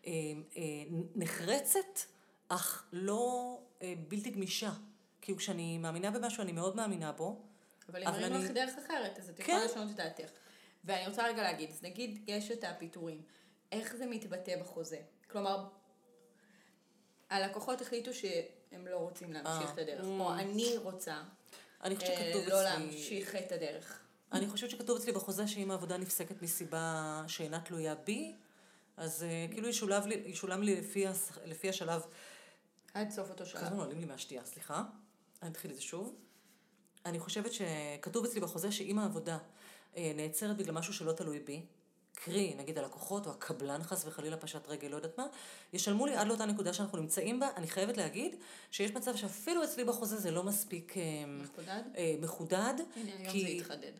[0.07, 0.11] אה,
[0.57, 0.61] אה,
[1.15, 1.99] נחרצת,
[2.47, 4.71] אך לא אה, בלתי גמישה.
[5.21, 7.41] כאילו, כשאני מאמינה במשהו, אני מאוד מאמינה בו.
[7.89, 9.43] אבל אם ראינו אני- לך דרך אחרת, אז את כן.
[9.43, 10.29] יכולה לשנות את דעתך.
[10.83, 13.21] ואני רוצה רגע להגיד, אז נגיד יש את הפיטורים,
[13.71, 14.99] איך זה מתבטא בחוזה?
[15.31, 15.67] כלומר,
[17.29, 18.13] הלקוחות החליטו
[18.71, 20.19] שהם לא רוצים להמשיך אה, את הדרך, mm.
[20.19, 21.23] או אני רוצה
[21.83, 22.63] אני חושבת אה, לא.
[22.63, 23.99] להמשיך את הדרך.
[24.31, 28.35] אני חושבת שכתוב אצלי בחוזה שאם העבודה נפסקת מסיבה שאינה תלויה בי,
[28.97, 29.67] אז אה, כאילו
[30.05, 30.81] לי, ישולם לי
[31.45, 32.01] לפי, השלב
[32.93, 33.63] עד סוף אותו שלב.
[33.63, 34.83] הזמן עולים לי מהשתייה, סליחה.
[35.41, 36.15] אני אתחיל את זה שוב.
[37.05, 39.37] אני חושבת שכתוב אצלי בחוזה שאם העבודה
[39.97, 41.65] נעצרת בגלל משהו שלא תלוי בי,
[42.23, 45.25] קרי, נגיד הלקוחות או הקבלן חס וחלילה פשט רגל, לא יודעת מה,
[45.73, 47.49] ישלמו לי עד לאותה נקודה שאנחנו נמצאים בה.
[47.57, 48.35] אני חייבת להגיד
[48.71, 51.03] שיש מצב שאפילו אצלי בחוזה זה לא מספיק אה,
[51.43, 51.81] מחודד?
[51.97, 52.73] אה, מחודד.
[52.95, 53.91] הנה, היום כי- זה התחדד.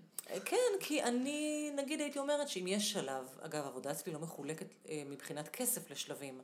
[0.45, 5.03] כן, כי אני, נגיד הייתי אומרת שאם יש שלב, אגב, העבודה אצלי לא מחולקת אה,
[5.05, 6.41] מבחינת כסף לשלבים,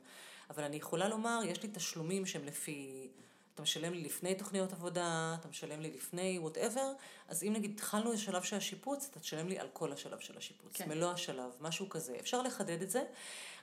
[0.50, 3.08] אבל אני יכולה לומר, יש לי תשלומים שהם לפי,
[3.58, 6.92] אתה משלם לי לפני תוכניות עבודה, אתה משלם לי לפני whatever,
[7.28, 10.38] אז אם נגיד התחלנו את השלב של השיפוץ, אתה תשלם לי על כל השלב של
[10.38, 10.88] השיפוץ, כן.
[10.88, 12.16] מלוא השלב, משהו כזה.
[12.20, 13.04] אפשר לחדד את זה.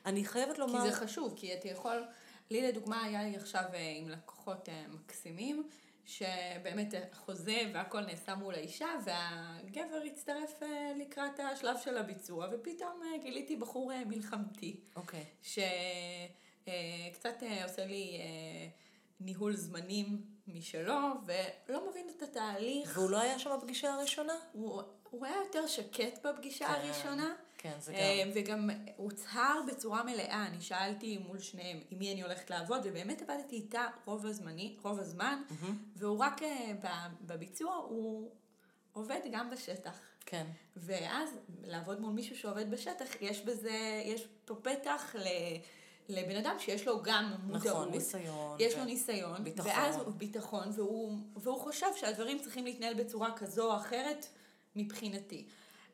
[0.05, 0.81] אני חייבת כי לומר...
[0.81, 2.03] זה חשוב, כי אתה יכול,
[2.51, 5.67] לי לדוגמה היה לי עכשיו אה, עם לקוחות אה, מקסימים,
[6.05, 13.17] שבאמת החוזה והכל נעשה מול האישה, והגבר הצטרף אה, לקראת השלב של הביצוע, ופתאום אה,
[13.23, 15.25] גיליתי בחור אה, מלחמתי, אוקיי.
[15.43, 18.84] שקצת עושה לי אה,
[19.19, 22.91] ניהול זמנים משלו, ולא מבין את התהליך.
[22.97, 24.33] והוא לא היה שם בפגישה הראשונה?
[24.51, 27.33] הוא, הוא היה יותר שקט בפגישה כן, הראשונה.
[27.57, 28.31] כן, זה אה, גם.
[28.35, 33.55] וגם הוצהר בצורה מלאה, אני שאלתי מול שניהם עם מי אני הולכת לעבוד, ובאמת עבדתי
[33.55, 35.41] איתה רוב, הזמני, רוב הזמן,
[35.95, 36.73] והוא רק אה,
[37.21, 38.31] בביצוע, הוא
[38.93, 39.99] עובד גם בשטח.
[40.25, 40.47] כן.
[40.75, 41.29] ואז
[41.63, 45.27] לעבוד מול מישהו שעובד בשטח, יש בזה, יש פה פתח ל...
[46.09, 48.57] לבן אדם שיש לו גם מודעות, נכון, ניסיון.
[48.59, 49.71] יש ו- לו ניסיון, ביטחון.
[49.71, 54.25] ואז הוא ביטחון, והוא, והוא חושב שהדברים צריכים להתנהל בצורה כזו או אחרת
[54.75, 55.45] מבחינתי.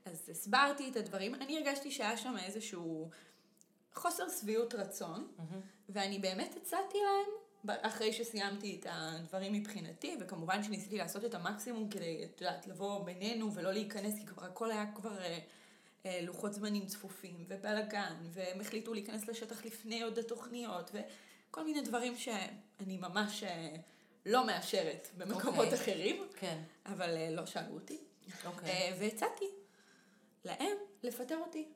[0.05, 3.09] אז הסברתי את הדברים, אני הרגשתי שהיה שם איזשהו
[3.93, 5.27] חוסר שביעות רצון,
[5.89, 12.23] ואני באמת הצעתי להם, אחרי שסיימתי את הדברים מבחינתי, וכמובן שניסיתי לעשות את המקסימום כדי,
[12.23, 15.39] את יודעת, לבוא בינינו ולא להיכנס, כי כבר הכל היה כבר אה,
[16.21, 22.97] לוחות זמנים צפופים, ובלאגן, והם החליטו להיכנס לשטח לפני עוד התוכניות, וכל מיני דברים שאני
[22.97, 23.75] ממש אה,
[24.25, 25.73] לא מאשרת במקומות אוקיי.
[25.73, 27.97] אחרים, כן, אבל אה, לא שאלו אותי.
[28.45, 28.69] אוקיי.
[28.69, 29.45] אה, והצעתי
[30.45, 31.67] להם לפטר אותי.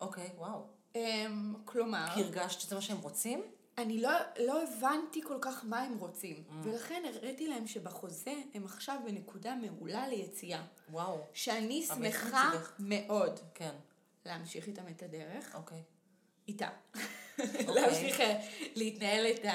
[0.00, 0.66] אוקיי, וואו.
[0.94, 3.42] אמ, כלומר, כי הרגשת שזה מה שהם רוצים?
[3.78, 8.98] אני לא, לא הבנתי כל כך מה הם רוצים, ולכן הראיתי להם שבחוזה הם עכשיו
[9.04, 10.62] בנקודה מעולה ליציאה.
[10.90, 11.20] וואו.
[11.32, 12.50] שאני שמחה?
[12.78, 13.74] מאוד כן,
[14.26, 15.82] להמשיך איתם את הדרך, אוקיי.
[16.48, 16.68] איתה.
[17.68, 18.40] להמשיך אה,
[18.74, 19.52] להתנהל את ה...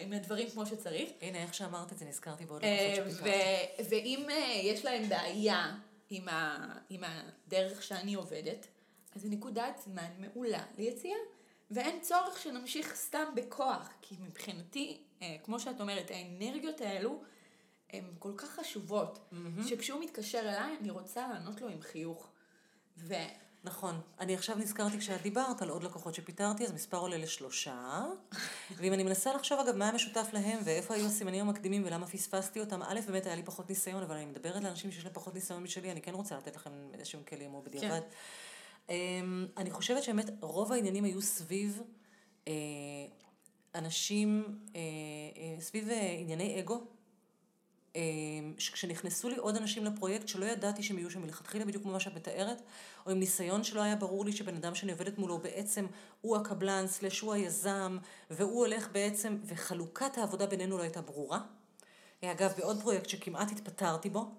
[0.00, 1.10] עם הדברים כמו שצריך.
[1.20, 3.82] הנה, איך שאמרת את זה, נזכרתי בעוד אה, לקוחות שפיקרתי.
[3.90, 5.76] ואם אה, יש להם בעיה
[6.10, 8.66] עם, ה- עם הדרך שאני עובדת,
[9.16, 11.16] אז זו נקודת זמן מעולה ליציאה.
[11.72, 17.22] ואין צורך שנמשיך סתם בכוח, כי מבחינתי, אה, כמו שאת אומרת, האנרגיות האלו
[17.92, 19.30] הן כל כך חשובות,
[19.66, 22.28] שכשהוא מתקשר אליי, אני רוצה לענות לו עם חיוך.
[22.98, 23.14] ו...
[23.64, 24.00] נכון.
[24.20, 28.04] אני עכשיו נזכרתי כשאת דיברת על עוד לקוחות שפיטרתי, אז מספר עולה לשלושה.
[28.76, 32.60] ואם אני מנסה לחשוב, אגב, מה היה משותף להם, ואיפה היו הסימנים המקדימים, ולמה פספסתי
[32.60, 35.62] אותם, א', באמת היה לי פחות ניסיון, אבל אני מדברת לאנשים שיש להם פחות ניסיון
[35.62, 38.00] משלי, אני כן רוצה לתת לכם איזשהם כלים או בדיעבד.
[38.00, 38.02] אמ,
[39.56, 41.82] אני חושבת שבאמת רוב העניינים היו סביב
[42.48, 42.52] אה,
[43.74, 44.80] אנשים, אה,
[45.36, 45.88] אה, סביב
[46.20, 46.86] ענייני אגו.
[47.96, 48.02] אה,
[48.58, 52.14] שכשנכנסו לי עוד אנשים לפרויקט שלא ידעתי שהם יהיו שם מלכתחילה, בדיוק כמו מה שאת
[52.14, 52.62] מתארת,
[53.06, 55.86] או עם ניסיון שלא היה ברור לי שבן אדם שאני עובדת מולו בעצם
[56.20, 57.98] הוא הקבלן, סלש הוא היזם,
[58.30, 61.40] והוא הולך בעצם, וחלוקת העבודה בינינו לא הייתה ברורה.
[62.24, 64.30] אגב, בעוד פרויקט שכמעט התפטרתי בו,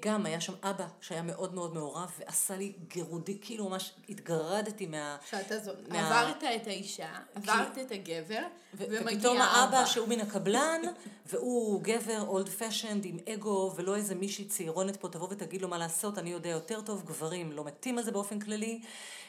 [0.00, 5.16] גם היה שם אבא שהיה מאוד מאוד מעורב ועשה לי גירודי, כאילו ממש התגרדתי מה...
[5.30, 5.72] שאתה זו...
[5.88, 8.42] מה- עברת את האישה, עברת את הגבר,
[8.74, 9.86] ו- ומגיע ופתאום האבא האבא.
[9.86, 10.80] שהוא מן הקבלן,
[11.26, 15.78] והוא גבר אולד פשנד עם אגו, ולא איזה מישהי צעירונת פה תבוא ותגיד לו מה
[15.78, 18.80] לעשות, אני יודע יותר טוב, גברים לא מתים על זה באופן כללי.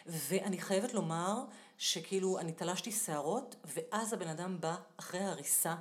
[0.06, 1.44] ואני חייבת לומר
[1.78, 5.76] שכאילו אני תלשתי שערות, ואז הבן אדם בא אחרי ההריסה,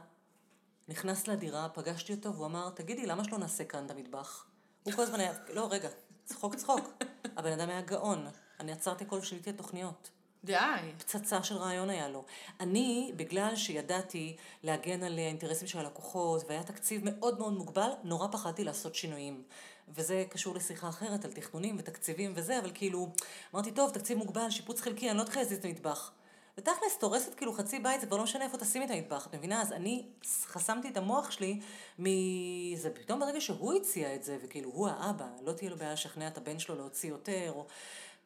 [0.91, 4.47] נכנס לדירה, פגשתי אותו, והוא אמר, תגידי, למה שלא נעשה כאן את המטבח?
[4.83, 5.89] הוא כל הזמן היה, לא, רגע,
[6.25, 6.91] צחוק צחוק.
[7.37, 8.27] הבן אדם היה גאון.
[8.61, 10.11] אני עצרתי ושיניתי את התוכניות.
[10.45, 10.55] די.
[10.99, 12.25] פצצה של רעיון היה לו.
[12.61, 18.65] אני, בגלל שידעתי להגן על האינטרסים של הלקוחות, והיה תקציב מאוד מאוד מוגבל, נורא פחדתי
[18.65, 19.43] לעשות שינויים.
[19.89, 23.09] וזה קשור לשיחה אחרת על תכנונים ותקציבים וזה, אבל כאילו,
[23.55, 26.13] אמרתי, טוב, תקציב מוגבל, שיפוץ חלקי, אני לא אתחיל להזיז את המטבח.
[26.61, 29.63] ותכלס, את כאילו חצי בית, זה כבר לא משנה איפה תשימי את המטבח, את מבינה?
[29.63, 30.07] אז אני
[30.45, 31.61] חסמתי את המוח שלי
[31.99, 36.29] מזה, פתאום ברגע שהוא הציע את זה, וכאילו, הוא האבא, לא תהיה לו בעיה לשכנע
[36.29, 37.67] את הבן שלו להוציא יותר, או...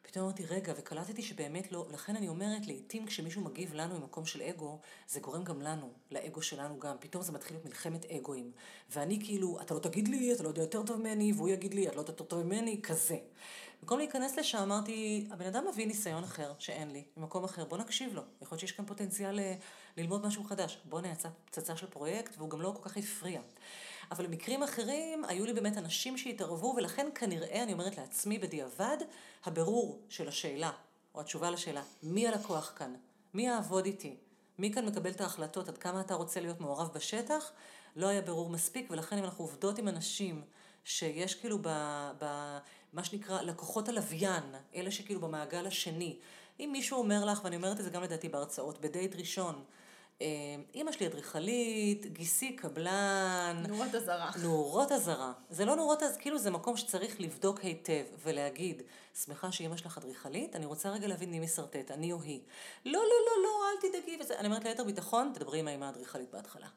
[0.07, 4.41] פתאום אמרתי, רגע, וקלטתי שבאמת לא, לכן אני אומרת, לעתים כשמישהו מגיב לנו ממקום של
[4.41, 6.95] אגו, זה גורם גם לנו, לאגו שלנו גם.
[6.99, 8.51] פתאום זה מתחיל להיות מלחמת אגואים.
[8.89, 11.87] ואני כאילו, אתה לא תגיד לי, אתה לא יודע יותר טוב ממני, והוא יגיד לי,
[11.87, 13.17] את לא יודעת יותר טוב ממני, כזה.
[13.81, 18.13] במקום להיכנס לשם, אמרתי, הבן אדם מביא ניסיון אחר, שאין לי, ממקום אחר, בוא נקשיב
[18.13, 18.21] לו.
[18.41, 19.55] יכול להיות שיש כאן פוטנציאל אה,
[19.97, 20.77] ללמוד משהו חדש.
[20.85, 23.41] בוא נעשה פצצה של פרויקט, והוא גם לא כל כך הפריע.
[24.11, 28.97] אבל במקרים אחרים, היו לי באמת אנשים שהתערבו, ולכן כנראה, אני אומרת לעצמי בדיעבד,
[29.45, 30.71] הבירור של השאלה,
[31.15, 32.93] או התשובה לשאלה, מי הלקוח כאן?
[33.33, 34.15] מי יעבוד איתי?
[34.59, 35.67] מי כאן מקבל את ההחלטות?
[35.67, 37.51] עד כמה אתה רוצה להיות מעורב בשטח?
[37.95, 40.41] לא היה בירור מספיק, ולכן אם אנחנו עובדות עם אנשים
[40.83, 41.67] שיש כאילו ב...
[42.19, 42.57] ב
[42.95, 44.43] מה שנקרא לקוחות הלוויין,
[44.75, 46.17] אלה שכאילו במעגל השני.
[46.59, 49.63] אם מישהו אומר לך, ואני אומרת את זה גם לדעתי בהרצאות, בדייט ראשון,
[50.21, 50.27] אה,
[50.73, 54.31] אימא שלי אדריכלית, גיסי קבלן, נורות אזהרה.
[54.43, 55.33] נורות אזהרה.
[55.49, 58.81] זה לא נורות אזהרה, כאילו זה מקום שצריך לבדוק היטב ולהגיד,
[59.25, 62.41] שמחה שאימא שלך אדריכלית, אני רוצה רגע להבין מי משרטט, אני או היא.
[62.85, 64.17] לא, לא, לא, לא, אל תדאגי.
[64.21, 64.39] וזה.
[64.39, 66.67] אני אומרת ליתר ביטחון, תדברי עם האימא האדריכלית בהתחלה.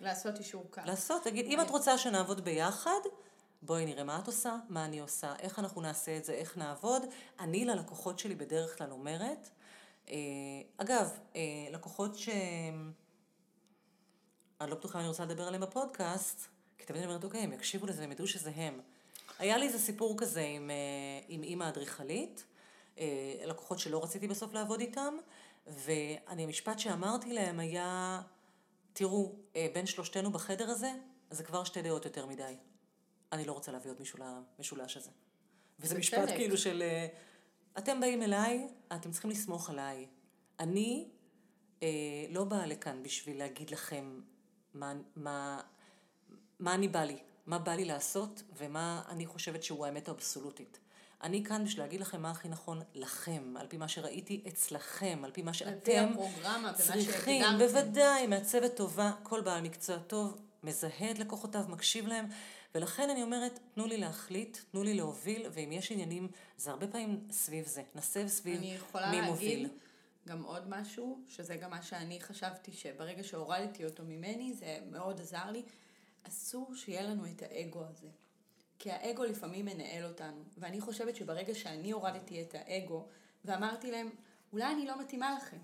[0.00, 0.80] לעשות אישור קו.
[0.84, 3.00] לעשות, תגיד, אם את רוצה שנעבוד ביחד,
[3.62, 7.02] בואי נראה מה את עושה, מה אני עושה, איך אנחנו נעשה את זה, איך נעבוד.
[7.40, 9.50] אני ללקוחות שלי בדרך כלל אומרת,
[10.08, 10.14] אה,
[10.76, 11.40] אגב, אה,
[11.70, 12.28] לקוחות ש...
[14.60, 16.46] אני לא בטוחה אם אני רוצה לדבר עליהם בפודקאסט,
[16.78, 18.80] כי תמיד אני אומרת, אוקיי, הם יקשיבו לזה והם ידעו שזה הם.
[19.38, 20.76] היה לי איזה סיפור כזה עם, אה,
[21.28, 22.44] עם אימא אדריכלית,
[23.46, 25.14] לקוחות שלא רציתי בסוף לעבוד איתם,
[25.66, 28.20] ואני, המשפט שאמרתי להם היה,
[28.92, 29.32] תראו,
[29.74, 30.92] בין שלושתנו בחדר הזה,
[31.30, 32.56] זה כבר שתי דעות יותר מדי.
[33.32, 34.18] אני לא רוצה להביא עוד מישהו
[34.58, 35.10] למשולש הזה.
[35.80, 36.36] וזה משפט בצדק.
[36.36, 37.06] כאילו של, אה,
[37.78, 40.06] אתם באים אליי, אתם צריכים לסמוך עליי.
[40.60, 41.08] אני
[41.82, 41.88] אה,
[42.30, 44.20] לא באה לכאן בשביל להגיד לכם
[44.74, 45.60] מה, מה,
[46.58, 47.16] מה אני בא לי,
[47.46, 50.78] מה בא לי לעשות ומה אני חושבת שהוא האמת האבסולוטית.
[51.22, 55.30] אני כאן בשביל להגיד לכם מה הכי נכון לכם, על פי מה שראיתי אצלכם, על
[55.30, 56.14] פי מה שאתם
[56.72, 57.42] צריכים.
[57.58, 62.26] בוודאי, מעצבת טובה, כל בעל מקצוע טוב מזהה את לקוחותיו, מקשיב להם,
[62.74, 67.28] ולכן אני אומרת, תנו לי להחליט, תנו לי להוביל, ואם יש עניינים, זה הרבה פעמים
[67.30, 69.68] סביב זה, נסב סביב אני יכולה מי להגיד מוביל.
[70.28, 75.50] גם עוד משהו, שזה גם מה שאני חשבתי שברגע שהורדתי אותו ממני, זה מאוד עזר
[75.50, 75.62] לי.
[76.22, 78.08] אסור שיהיה לנו את האגו הזה.
[78.78, 80.44] כי האגו לפעמים מנהל אותנו.
[80.58, 83.06] ואני חושבת שברגע שאני הורדתי את האגו,
[83.44, 84.10] ואמרתי להם,
[84.52, 85.58] אולי אני לא מתאימה לכם.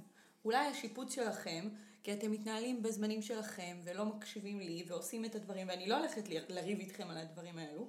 [0.45, 1.69] אולי השיפוט שלכם,
[2.07, 6.55] כי אתם מתנהלים בזמנים שלכם, ולא מקשיבים לי, ועושים את הדברים, ואני לא הולכת ל-
[6.55, 7.89] לריב איתכם על הדברים האלו.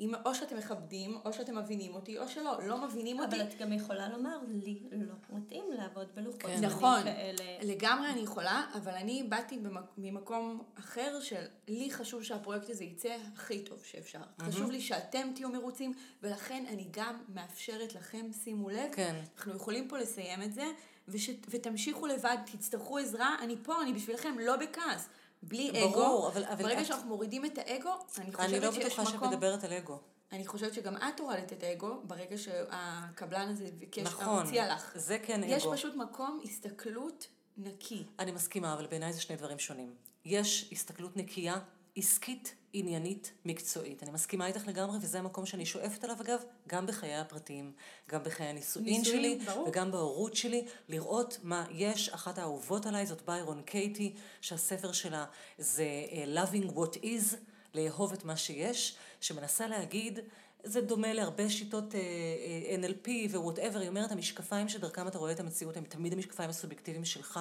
[0.00, 2.58] אם, או שאתם מכבדים, או שאתם מבינים אותי, או שלא.
[2.66, 6.56] לא מבינים אותי, אבל את גם יכולה לומר, לי לא מתאים לעבוד בלוחות כן.
[6.56, 7.44] זמנים נכון, כאלה.
[7.62, 13.16] לגמרי אני יכולה, אבל אני באתי במק- ממקום אחר של לי חשוב שהפרויקט הזה יצא
[13.34, 14.20] הכי טוב שאפשר.
[14.42, 15.92] חשוב לי שאתם תהיו מרוצים,
[16.22, 19.22] ולכן אני גם מאפשרת לכם, שימו לב, כן.
[19.36, 20.64] אנחנו יכולים פה לסיים את זה,
[21.10, 25.08] וש, ותמשיכו לבד, תצטרכו עזרה, אני פה, אני בשבילכם, לא בכעס.
[25.42, 28.72] בלי ברור, אגו, אבל- אבל ברגע את- שאנחנו מורידים את האגו, אני חושבת אני לא
[28.72, 29.28] שיש בטוחה שאת מקום...
[29.32, 29.98] מדברת על אגו.
[30.32, 34.92] אני חושבת שגם את הורדת את האגו, ברגע שהקבלן הזה ביקש, נכון, הציע לך.
[34.94, 35.72] זה כן יש אגו.
[35.72, 37.26] פשוט מקום הסתכלות
[37.58, 38.04] נקי.
[38.18, 39.94] אני מסכימה, אבל בעיניי זה שני דברים שונים.
[40.24, 41.54] יש הסתכלות נקייה,
[41.96, 44.02] עסקית, עניינית, מקצועית.
[44.02, 47.72] אני מסכימה איתך לגמרי, וזה המקום שאני שואפת עליו, אגב, גם בחיי הפרטיים,
[48.08, 49.68] גם בחיי הנישואין נישואין, שלי, ברור.
[49.68, 52.08] וגם בהורות שלי, לראות מה יש.
[52.08, 55.24] אחת האהובות עליי זאת ביירון קייטי, שהספר שלה
[55.58, 57.36] זה אה, Loving What Is,
[57.74, 60.18] לאהוב את מה שיש, שמנסה להגיד,
[60.64, 65.40] זה דומה להרבה שיטות אה, אה, NLP ו-whatever, היא אומרת, המשקפיים שדרכם אתה רואה את
[65.40, 67.40] המציאות הם תמיד המשקפיים הסובייקטיביים שלך,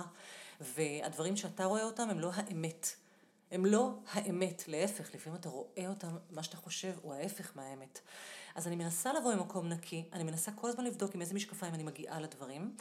[0.61, 2.95] והדברים שאתה רואה אותם הם לא האמת.
[3.51, 7.99] הם לא האמת, להפך, לפעמים אתה רואה אותם, מה שאתה חושב הוא ההפך מהאמת.
[8.55, 11.83] אז אני מנסה לבוא ממקום נקי, אני מנסה כל הזמן לבדוק עם איזה משקפיים אני
[11.83, 12.75] מגיעה לדברים,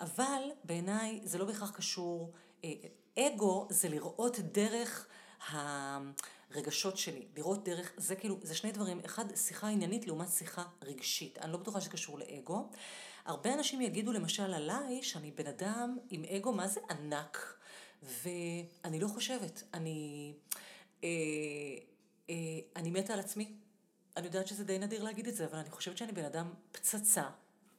[0.00, 2.32] אבל בעיניי זה לא בהכרח קשור,
[2.64, 2.72] אה,
[3.18, 5.06] אגו זה לראות דרך
[5.48, 11.38] הרגשות שלי, לראות דרך, זה כאילו, זה שני דברים, אחד, שיחה עניינית לעומת שיחה רגשית,
[11.38, 12.70] אני לא בטוחה שזה קשור לאגו.
[13.24, 17.58] הרבה אנשים יגידו למשל עליי שאני בן אדם עם אגו, מה זה ענק?
[18.02, 20.32] ואני לא חושבת, אני,
[21.04, 21.08] אה,
[22.30, 22.34] אה,
[22.76, 23.52] אני מתה על עצמי.
[24.16, 27.28] אני יודעת שזה די נדיר להגיד את זה, אבל אני חושבת שאני בן אדם פצצה.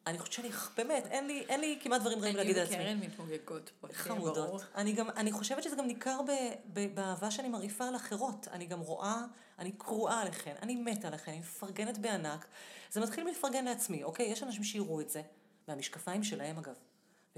[0.08, 2.78] אני חושבת שאני, באמת, אין לי, אין לי כמעט דברים רעים להגיד על עצמי.
[2.78, 4.62] אני וקרן מתמוגגות פה, חמודות.
[4.76, 6.32] אני גם, אני חושבת שזה גם ניכר ב,
[6.74, 8.48] ב, באהבה שאני מרעיפה על אחרות.
[8.52, 9.26] אני גם רואה,
[9.60, 12.48] אני קרועה עליכן, אני מתה עליכן, אני מפרגנת בענק.
[12.92, 14.26] זה מתחיל מלפרגן לעצמי, אוקיי?
[14.26, 15.22] יש אנשים שיראו את זה,
[15.68, 16.76] והמשקפיים שלהם אגב.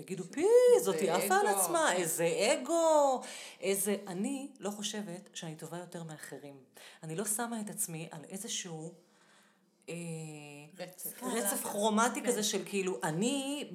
[0.02, 0.46] ויגידו, פי,
[0.82, 3.22] זאתי עפה על עצמה, איזה אגו,
[3.62, 3.96] איזה...
[4.08, 6.56] אני לא חושבת שאני טובה יותר מאחרים.
[7.04, 8.94] אני לא שמה את עצמי על איזשהו...
[9.90, 9.96] אה,
[10.80, 11.24] רצף.
[11.24, 13.68] רצף כרומטי כזה של כאילו, אני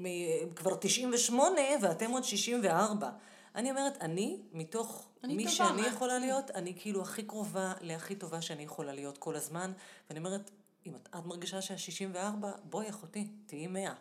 [0.57, 3.11] כבר 98 ואתם עוד 64.
[3.55, 5.89] אני אומרת, אני, מתוך אני מי טובה, שאני מה?
[5.89, 9.73] יכולה להיות, אני כאילו הכי קרובה להכי טובה שאני יכולה להיות כל הזמן.
[10.09, 10.51] ואני אומרת,
[10.87, 13.95] אם את, את מרגישה שה-64, בואי אחותי, תהיי 100.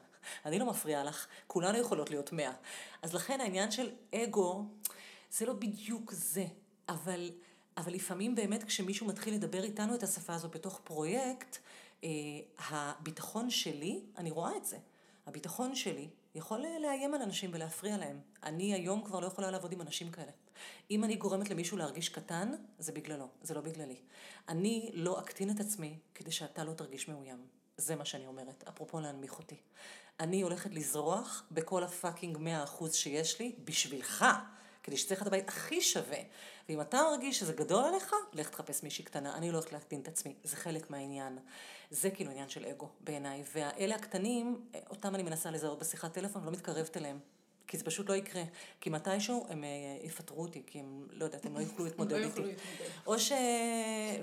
[0.45, 2.53] אני לא מפריעה לך, כולנו יכולות להיות מאה.
[3.01, 4.65] אז לכן העניין של אגו,
[5.31, 6.45] זה לא בדיוק זה,
[6.89, 7.31] אבל,
[7.77, 11.57] אבל לפעמים באמת כשמישהו מתחיל לדבר איתנו את השפה הזו בתוך פרויקט,
[12.03, 12.09] אה,
[12.69, 14.77] הביטחון שלי, אני רואה את זה,
[15.27, 18.19] הביטחון שלי יכול לאיים על אנשים ולהפריע להם.
[18.43, 20.31] אני היום כבר לא יכולה לעבוד עם אנשים כאלה.
[20.91, 23.97] אם אני גורמת למישהו להרגיש קטן, זה בגללו, זה לא בגללי.
[24.49, 27.45] אני לא אקטין את עצמי כדי שאתה לא תרגיש מאוים.
[27.77, 29.55] זה מה שאני אומרת, אפרופו להנמיך אותי.
[30.19, 34.25] אני הולכת לזרוח בכל הפאקינג מאה אחוז שיש לי בשבילך,
[34.83, 36.19] כדי שתצא את הבית הכי שווה.
[36.69, 39.35] ואם אתה מרגיש שזה גדול עליך, לך תחפש מישהי קטנה.
[39.35, 41.37] אני לא הולכת להקטין את עצמי, זה חלק מהעניין.
[41.91, 43.43] זה כאילו עניין של אגו בעיניי.
[43.53, 47.19] ואלה הקטנים, אותם אני מנסה לזהות בשיחת טלפון, לא מתקרבת אליהם.
[47.67, 48.43] כי זה פשוט לא יקרה.
[48.81, 49.69] כי מתישהו הם אה,
[50.03, 52.41] יפטרו אותי, כי הם, לא יודעת, הם לא יוכלו להתמודד לא איתי.
[53.07, 53.31] או ש...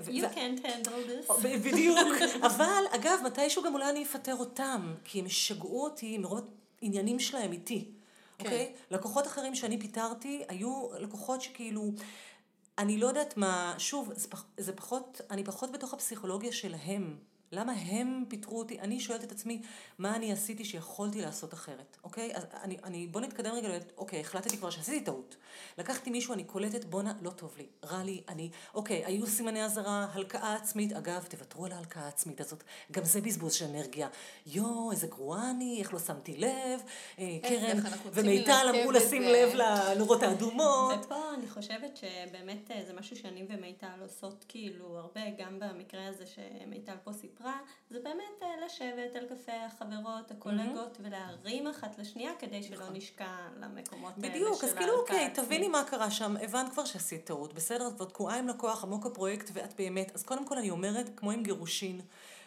[0.07, 1.33] You can't handle this.
[1.43, 2.07] בדיוק.
[2.47, 6.41] אבל, אגב, מתישהו גם אולי אני אפטר אותם, כי הם שגעו אותי מרוב
[6.81, 7.91] עניינים שלהם איתי.
[8.37, 8.45] כן.
[8.45, 8.73] אוקיי?
[8.91, 11.91] לקוחות אחרים שאני פיטרתי, היו לקוחות שכאילו...
[12.77, 14.11] אני לא יודעת מה, שוב,
[14.57, 17.17] זה פחות, אני פחות בתוך הפסיכולוגיה שלהם.
[17.53, 18.79] למה הם פיטרו אותי?
[18.79, 19.61] אני שואלת את עצמי,
[19.97, 22.35] מה אני עשיתי שיכולתי לעשות אחרת, אוקיי?
[22.35, 25.35] אז אני, אני, בוא נתקדם רגע, אוקיי, החלטתי כבר שעשיתי טעות.
[25.77, 30.07] לקחתי מישהו, אני קולטת, בואנה, לא טוב לי, רע לי, אני, אוקיי, היו סימני אזהרה,
[30.13, 34.07] הלקאה עצמית, אגב, תוותרו על ההלקאה העצמית הזאת, גם זה בזבוז של אנרגיה.
[34.45, 36.81] יואו, איזה גרועה אני, איך לא שמתי לב,
[37.19, 37.77] אה, קרן
[38.13, 41.05] ומיטל אמרו לשים לב לנורות האדומות.
[41.05, 46.25] ופה אני חושבת שבאמת אה, זה משהו שאני ומיטל עושות כאילו הרבה, גם במקרה הזה
[46.25, 47.42] שמיטל פה סיפרה.
[47.43, 51.07] סיפרה, זה באמת אה, לשבת על קפה החברות, הקולגות, mm-hmm.
[51.07, 52.95] ולהרים אחת לשנייה כדי שלא נכון.
[52.95, 53.27] נשקע
[53.59, 57.53] למקומות האלה של בדיוק, אז כאילו אוקיי, תביני מה קרה שם, הבנת כבר שעשית טעות,
[57.53, 61.09] בסדר, את כבר תקועה עם לקוח עמוק הפרויקט ואת באמת, אז קודם כל אני אומרת,
[61.15, 62.01] כמו עם גירושין,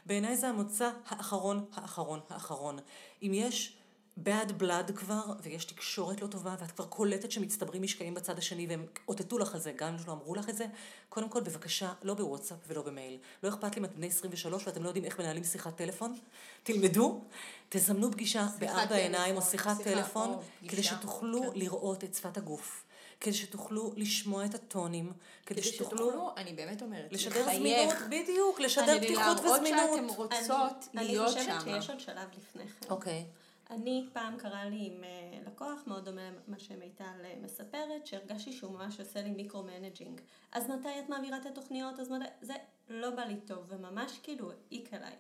[0.07, 2.79] בעיניי זה המוצא האחרון, האחרון, האחרון.
[3.23, 3.76] אם יש
[4.25, 8.87] bad blood כבר, ויש תקשורת לא טובה, ואת כבר קולטת שמצטברים משקעים בצד השני, והם
[9.09, 10.67] אותתו לך על זה, גם אם לא אמרו לך את זה,
[11.09, 13.19] קודם כל בבקשה, לא בוואטסאפ ולא במייל.
[13.43, 16.19] לא אכפת לי אם אתם בני 23 ואתם לא יודעים איך מנהלים שיחת טלפון,
[16.63, 17.21] תלמדו,
[17.69, 20.39] תזמנו פגישה בארבע עיניים או שיחת טלפון,
[20.69, 21.59] כדי שתוכלו כן.
[21.59, 22.83] לראות את שפת הגוף.
[23.21, 25.13] כדי שתוכלו לשמוע את הטונים,
[25.47, 25.99] כדי שתוכלו...
[25.99, 29.61] כדי שתוכלו, אני באמת אומרת, לשדר זמינות, בדיוק, לשדר פתיחות וזמינות.
[29.61, 31.39] כדי להראות שאתם רוצות להיות שם.
[31.39, 32.91] אני חושבת שיש עוד שלב לפני כן.
[32.91, 33.25] אוקיי.
[33.71, 38.73] אני פעם קרה לי עם אה, לקוח מאוד דומה למה שמיטל אה, מספרת, שהרגשתי שהוא
[38.73, 40.21] ממש עושה לי micro-managing.
[40.53, 42.01] אז מתי את מעבירה את התוכניות?
[42.01, 42.25] אז מתי...
[42.41, 42.55] זה
[42.89, 45.15] לא בא לי טוב, וממש כאילו העיק עליי.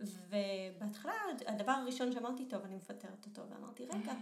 [0.00, 1.12] ובהתחלה
[1.46, 4.12] הדבר הראשון שאמרתי, טוב, אני מפטרת אותו, ואמרתי, רגע,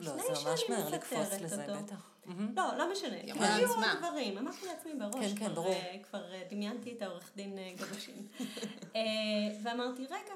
[0.00, 2.10] לא, זה ממש מהר לקפוץ לזה, בטח.
[2.56, 3.16] לא, לא משנה.
[3.32, 3.94] אמרה לעצמה.
[3.98, 5.32] דברים, אמרתי לעצמי בראש.
[5.32, 5.74] כן, כן, ברור.
[6.02, 8.28] כבר אה, דמיינתי את העורך דין גבשים.
[9.62, 10.34] ואמרתי, רגע,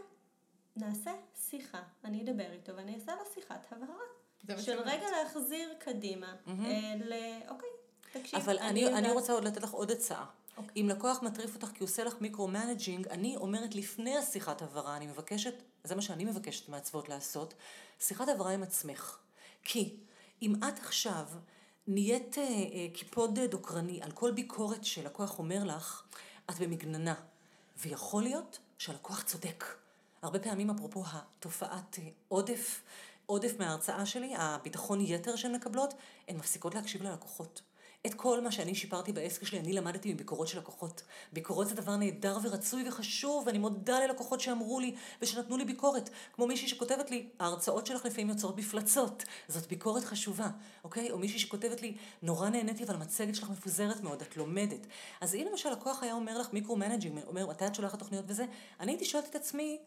[0.76, 1.10] נעשה
[1.50, 4.62] שיחה, אני אדבר איתו ואני אעשה לו שיחת הבהרה.
[4.62, 7.12] של רגע להחזיר קדימה, אה, ל...
[7.48, 7.68] אוקיי,
[8.12, 8.38] תקשיב.
[8.38, 10.24] אבל אני, אני רוצה עוד לתת לך עוד הצעה.
[10.24, 10.56] Okay.
[10.56, 10.82] אוקיי.
[10.82, 15.06] אם לקוח מטריף אותך כי הוא עושה לך micro-managing, אני אומרת לפני השיחת הבהרה, אני
[15.06, 15.54] מבקשת,
[15.84, 17.54] זה מה שאני מבקשת מעצבות לעשות,
[18.00, 19.18] שיחת הבהרה עם עצמך.
[19.64, 19.96] כי
[20.42, 21.26] אם את עכשיו
[21.86, 26.02] נהיית אה, אה, קיפוד דוקרני על כל ביקורת שלקוח אומר לך,
[26.50, 27.14] את במגננה.
[27.78, 29.64] ויכול להיות שהלקוח צודק.
[30.22, 32.82] הרבה פעמים אפרופו התופעת אה, עודף,
[33.26, 35.94] עודף מההרצאה שלי, הביטחון יתר שהן מקבלות,
[36.28, 37.62] הן מפסיקות להקשיב ללקוחות.
[38.06, 41.02] את כל מה שאני שיפרתי בעסק שלי, אני למדתי מביקורות של לקוחות.
[41.32, 46.10] ביקורות זה דבר נהדר ורצוי וחשוב, ואני מודה ללקוחות שאמרו לי ושנתנו לי ביקורת.
[46.32, 49.24] כמו מישהי שכותבת לי, ההרצאות שלך לפעמים יוצרות מפלצות.
[49.48, 50.48] זאת ביקורת חשובה,
[50.84, 51.10] אוקיי?
[51.10, 54.86] או מישהי שכותבת לי, נורא נהניתי, אבל המצגת שלך מפוזרת מאוד, את לומדת.
[55.20, 58.44] אז אם למשל לקוח היה אומר לך micro-managing, אומר, מתי את שולחת תוכניות וזה,
[58.80, 59.78] אני הייתי שואלת את עצמי,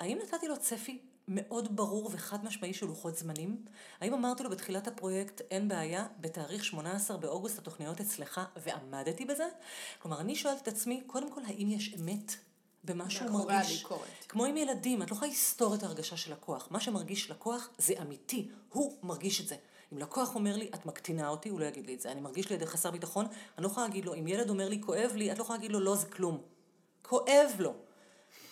[0.00, 3.64] האם נתתי לו צפי מאוד ברור וחד משמעי של לוחות זמנים?
[4.00, 9.48] האם אמרתי לו בתחילת הפרויקט, אין בעיה, בתאריך 18 באוגוסט התוכניות אצלך, ועמדתי בזה?
[9.98, 12.32] כלומר, אני שואלת את עצמי, קודם כל, האם יש אמת
[12.84, 13.72] במה שהוא מרגיש?
[13.72, 14.08] הביקורת.
[14.28, 16.68] כמו עם ילדים, את לא יכולה לסתור את ההרגשה של לקוח.
[16.70, 19.56] מה שמרגיש לקוח זה אמיתי, הוא מרגיש את זה.
[19.92, 22.12] אם לקוח אומר לי, את מקטינה אותי, הוא לא יגיד לי את זה.
[22.12, 25.12] אני מרגיש לידי חסר ביטחון, אני לא יכולה להגיד לו, אם ילד אומר לי, כואב
[25.14, 26.42] לי, את לא יכולה להגיד לו, לא, זה כלום.
[27.02, 27.74] כואב לו.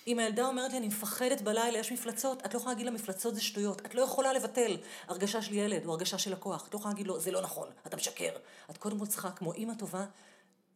[0.07, 3.35] אם הילדה אומרת לי, אני מפחדת בלילה, יש מפלצות, את לא יכולה להגיד לה, מפלצות
[3.35, 3.85] זה שטויות.
[3.85, 4.77] את לא יכולה לבטל
[5.07, 6.67] הרגשה של ילד או הרגשה של לקוח.
[6.67, 8.31] את לא יכולה להגיד לו, זה לא נכון, אתה משקר.
[8.69, 10.05] את קודם כל צריכה, כמו אימא טובה,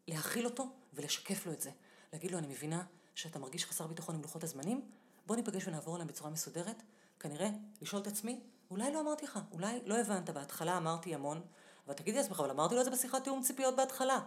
[0.08, 1.70] להכיל אותו ולשקף לו את זה.
[2.14, 2.84] להגיד לו, אני מבינה
[3.16, 4.82] שאתה מרגיש חסר ביטחון עם לוחות הזמנים,
[5.26, 6.84] בוא ניפגש ונעבור עליהם בצורה מסודרת.
[7.20, 7.50] כנראה,
[7.82, 8.40] לשאול את עצמי,
[8.72, 11.42] אולי לא אמרתי לך, אולי לא הבנת, בהתחלה אמרתי המון,
[11.88, 14.20] אבל תגידי לעצמך, אבל אמרתי לו את זה בשיחת תיאום ציפיות בהתחלה.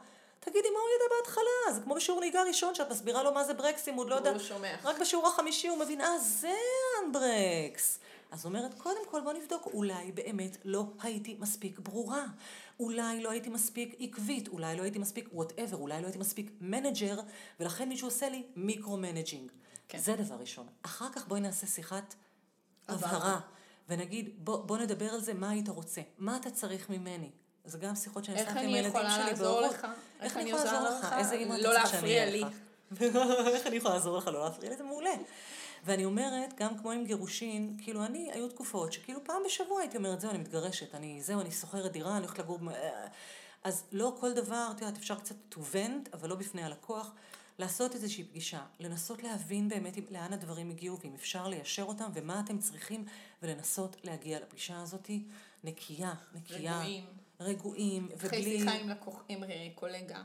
[0.45, 1.75] תגידי, מה הוא ידע בהתחלה?
[1.75, 4.31] זה כמו בשיעור נהיגה ראשון, שאת מסבירה לו מה זה ברקסים, הוא עוד לא יודע.
[4.31, 4.75] הוא שומע.
[4.85, 6.55] רק בשיעור החמישי הוא מבין, אה, זה
[7.05, 7.99] handbrakes.
[8.31, 12.25] אז אומרת, קודם כל בוא נבדוק, אולי באמת לא הייתי מספיק ברורה.
[12.81, 17.21] אולי לא הייתי מספיק עקבית, אולי לא הייתי מספיק whatever, אולי לא הייתי מספיק manager,
[17.61, 19.51] ולכן מישהו עושה לי micro-managing.
[19.89, 19.99] כן.
[19.99, 20.67] זה דבר ראשון.
[20.83, 22.15] אחר כך בואי נעשה שיחת
[22.89, 23.17] הבהרה.
[23.17, 23.41] הבהרה,
[23.89, 26.01] ונגיד, בוא, בוא נדבר על זה, מה היית רוצה?
[26.19, 27.31] מה אתה צריך ממני?
[27.65, 29.75] זה גם שיחות שאני עושה עם אני הילדים יכולה שלי לעזור בהורות.
[29.75, 29.87] לך?
[30.21, 31.13] איך אני יכולה לעזור לך?
[31.19, 32.41] איזה אימא אתה לא שאני להפריע אהיה לי.
[32.41, 32.53] לך?
[33.55, 34.77] איך אני יכולה לעזור לך לא להפריע לי?
[34.77, 35.15] זה מעולה.
[35.85, 40.21] ואני אומרת, גם כמו עם גירושין, כאילו אני, היו תקופות שכאילו פעם בשבוע הייתי אומרת,
[40.21, 42.59] זהו, אני מתגרשת, אני, זהו, אני שוכרת דירה, אני הולכת לגור...
[43.65, 47.11] אז לא כל דבר, את יודעת, אפשר קצת to vent, אבל לא בפני הלקוח.
[47.59, 52.59] לעשות איזושהי פגישה, לנסות להבין באמת לאן הדברים הגיעו, ואם אפשר ליישר אותם, ומה אתם
[52.59, 53.05] צריכים,
[53.43, 55.11] ולנסות להגיע לפגישה הזאת
[55.65, 56.79] נקייה, נקייה.
[56.79, 57.22] רגועים.
[57.43, 58.59] רגועים, אחרי ובלי...
[58.59, 60.23] שיחה עם לקוח, עם אה, קולגה,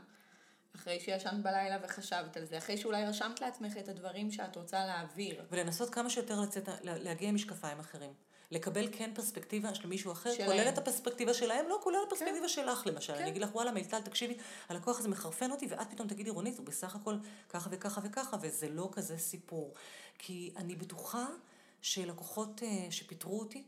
[0.76, 5.44] אחרי שישנת בלילה וחשבת על זה, אחרי שאולי רשמת לעצמך את הדברים שאת רוצה להעביר.
[5.50, 8.12] ולנסות כמה שיותר לצאת, לה- להגיע עם משקפיים אחרים.
[8.50, 10.48] לקבל כן פרספקטיבה של מישהו אחר, שלהם.
[10.48, 13.12] כולל את הפרספקטיבה שלהם, לא כולל הפרספקטיבה שלך למשל.
[13.14, 13.20] כן.
[13.20, 14.36] אני אגיד לך, וואלה, מיטל, תקשיבי,
[14.68, 17.14] הלקוח הזה מחרפן אותי, ואת פתאום תגידי, רונית, הוא בסך הכל
[17.48, 19.74] ככה וככה וככה, וזה לא כזה סיפור.
[20.18, 21.26] כי אני בטוחה
[21.82, 23.64] שלקוחות אה, שפיטרו אותי,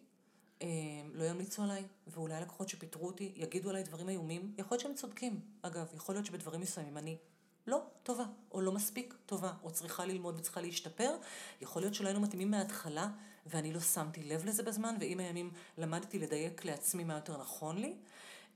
[1.14, 4.54] לא ימליצו עליי, ואולי לקוחות שפיטרו אותי יגידו עליי דברים איומים.
[4.58, 5.40] יכול להיות שהם צודקים.
[5.62, 7.16] אגב, יכול להיות שבדברים מסוימים אני
[7.66, 11.16] לא טובה, או לא מספיק טובה, או צריכה ללמוד וצריכה להשתפר.
[11.60, 13.08] יכול להיות שלא היינו מתאימים מההתחלה,
[13.46, 17.96] ואני לא שמתי לב לזה בזמן, ועם הימים למדתי לדייק לעצמי מה יותר נכון לי.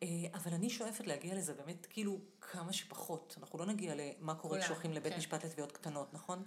[0.03, 3.37] אה, אבל אני שואפת להגיע לזה באמת כאילו כמה שפחות.
[3.39, 5.19] אנחנו לא נגיע למה קורה כשהולכים לבית כן.
[5.19, 6.43] משפט לתביעות קטנות, נכון?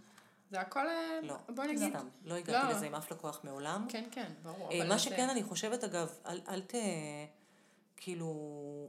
[0.52, 1.36] זה הכל, אה, לא.
[1.56, 1.90] בוא נגיד.
[1.90, 2.08] סתם.
[2.26, 2.74] לא הגעתי לא.
[2.74, 3.86] לזה עם אף לקוח מעולם.
[3.90, 4.72] כן, כן, ברור.
[4.72, 6.74] אה, מה זה- שכן, אני חושבת, אגב, אל, אל ת...
[7.98, 8.88] כאילו...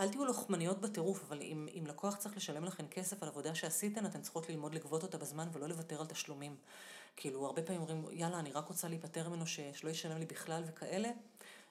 [0.00, 4.06] אל תהיו לוחמניות בטירוף, אבל אם, אם לקוח צריך לשלם לכם כסף על עבודה שעשיתן,
[4.06, 6.56] אתן צריכות ללמוד לגבות אותה בזמן ולא לוותר על תשלומים.
[7.16, 11.08] כאילו, הרבה פעמים אומרים, יאללה, אני רק רוצה להיפטר ממנו שלא ישלם לי בכלל וכאלה.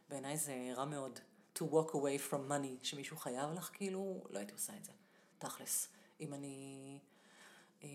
[0.10, 1.20] בעיניי זה רע מאוד.
[1.56, 4.92] To walk away from money, שמישהו חייב לך, כאילו, לא הייתי עושה את זה.
[5.40, 5.88] תכלס.
[6.20, 7.00] אם אני...
[7.84, 7.90] אה,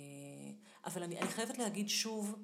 [0.84, 2.34] אבל אני, אני חייבת להגיד שוב,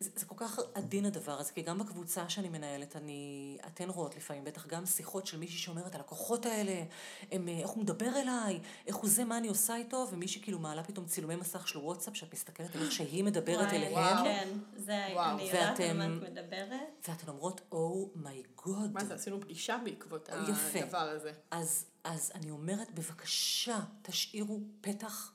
[0.00, 4.16] זה, זה כל כך עדין הדבר הזה, כי גם בקבוצה שאני מנהלת, אני, אתן רואות
[4.16, 6.84] לפעמים, בטח גם שיחות של מישהי שאומרת, הלקוחות האלה,
[7.32, 10.58] הם, אה, איך הוא מדבר אליי, איך הוא זה, מה אני עושה איתו, ומישהי כאילו
[10.58, 14.48] מעלה פתאום צילומי מסך של וואטסאפ, שאת מסתכלת על איך שהיא מדברת וואי, אליהם, כן,
[14.76, 15.34] זה, וואו.
[15.34, 17.08] אני יודעת על מה ואתם- את מדברת.
[17.08, 18.92] ואתן אומרות, אומייגוד.
[18.92, 20.78] מה זה, עשינו פגישה בעקבות יפה.
[20.84, 21.32] הדבר הזה.
[21.50, 25.33] אז, אז אני אומרת, בבקשה, תשאירו פתח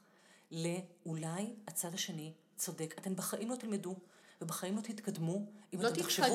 [0.52, 2.96] לאולי הצד השני צודק.
[2.98, 3.96] אתן בחיים לא תלמדו,
[4.42, 5.42] ובחיים לא תתקדמו,
[5.74, 6.26] אם לא אתן תחשבו.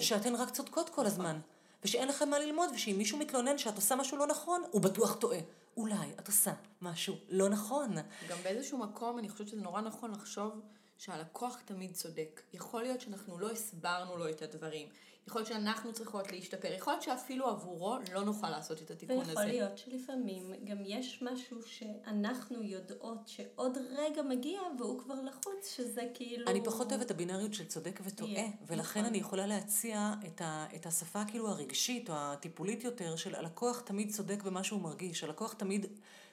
[0.00, 1.40] שאתן רק צודקות כל הזמן.
[1.84, 5.38] ושאין לכם מה ללמוד, ושאם מישהו מתלונן שאת עושה משהו לא נכון, הוא בטוח טועה.
[5.76, 6.52] אולי את עושה
[6.82, 7.96] משהו לא נכון.
[8.28, 10.52] גם באיזשהו מקום אני חושבת שזה נורא נכון לחשוב
[10.98, 12.40] שהלקוח תמיד צודק.
[12.52, 14.88] יכול להיות שאנחנו לא הסברנו לו את הדברים.
[15.30, 16.72] יכול להיות שאנחנו צריכות להשתפר.
[16.72, 19.28] יכול להיות שאפילו עבורו לא נוכל לעשות את התיקון הזה.
[19.28, 26.02] ויכול להיות שלפעמים גם יש משהו שאנחנו יודעות שעוד רגע מגיע והוא כבר לחוץ, שזה
[26.14, 26.46] כאילו...
[26.46, 29.10] אני פחות אוהבת הבינאריות של צודק וטועה, יהיה, ולכן נכון.
[29.10, 34.10] אני יכולה להציע את, ה, את השפה כאילו הרגשית או הטיפולית יותר של הלקוח תמיד
[34.10, 35.86] צודק במה שהוא מרגיש, הלקוח תמיד,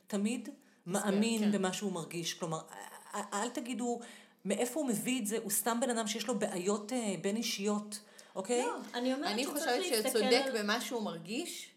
[0.07, 0.49] תמיד
[0.87, 1.51] מאמין כן.
[1.51, 2.59] במה שהוא מרגיש, כלומר,
[3.33, 3.99] אל תגידו
[4.45, 7.99] מאיפה הוא מביא את זה, הוא סתם בן אדם שיש לו בעיות אה, בין אישיות,
[8.37, 8.65] אוקיי?
[8.65, 10.63] לא, אני אומרת אני שצריך חושבת להסתכל שצודק על...
[10.63, 11.69] במה שהוא מרגיש,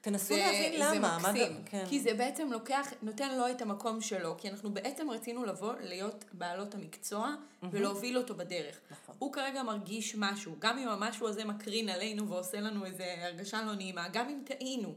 [0.00, 1.18] תנסו זה- להבין זה למה.
[1.22, 1.84] מה מקסים, גם- כן.
[1.88, 6.24] כי זה בעצם לוקח, נותן לו את המקום שלו, כי אנחנו בעצם רצינו לבוא, להיות
[6.32, 7.34] בעלות המקצוע
[7.70, 8.80] ולהוביל אותו בדרך.
[8.90, 9.14] נכון.
[9.18, 13.74] הוא כרגע מרגיש משהו, גם אם המשהו הזה מקרין עלינו ועושה לנו איזו הרגשה לא
[13.74, 14.94] נעימה, גם אם טעינו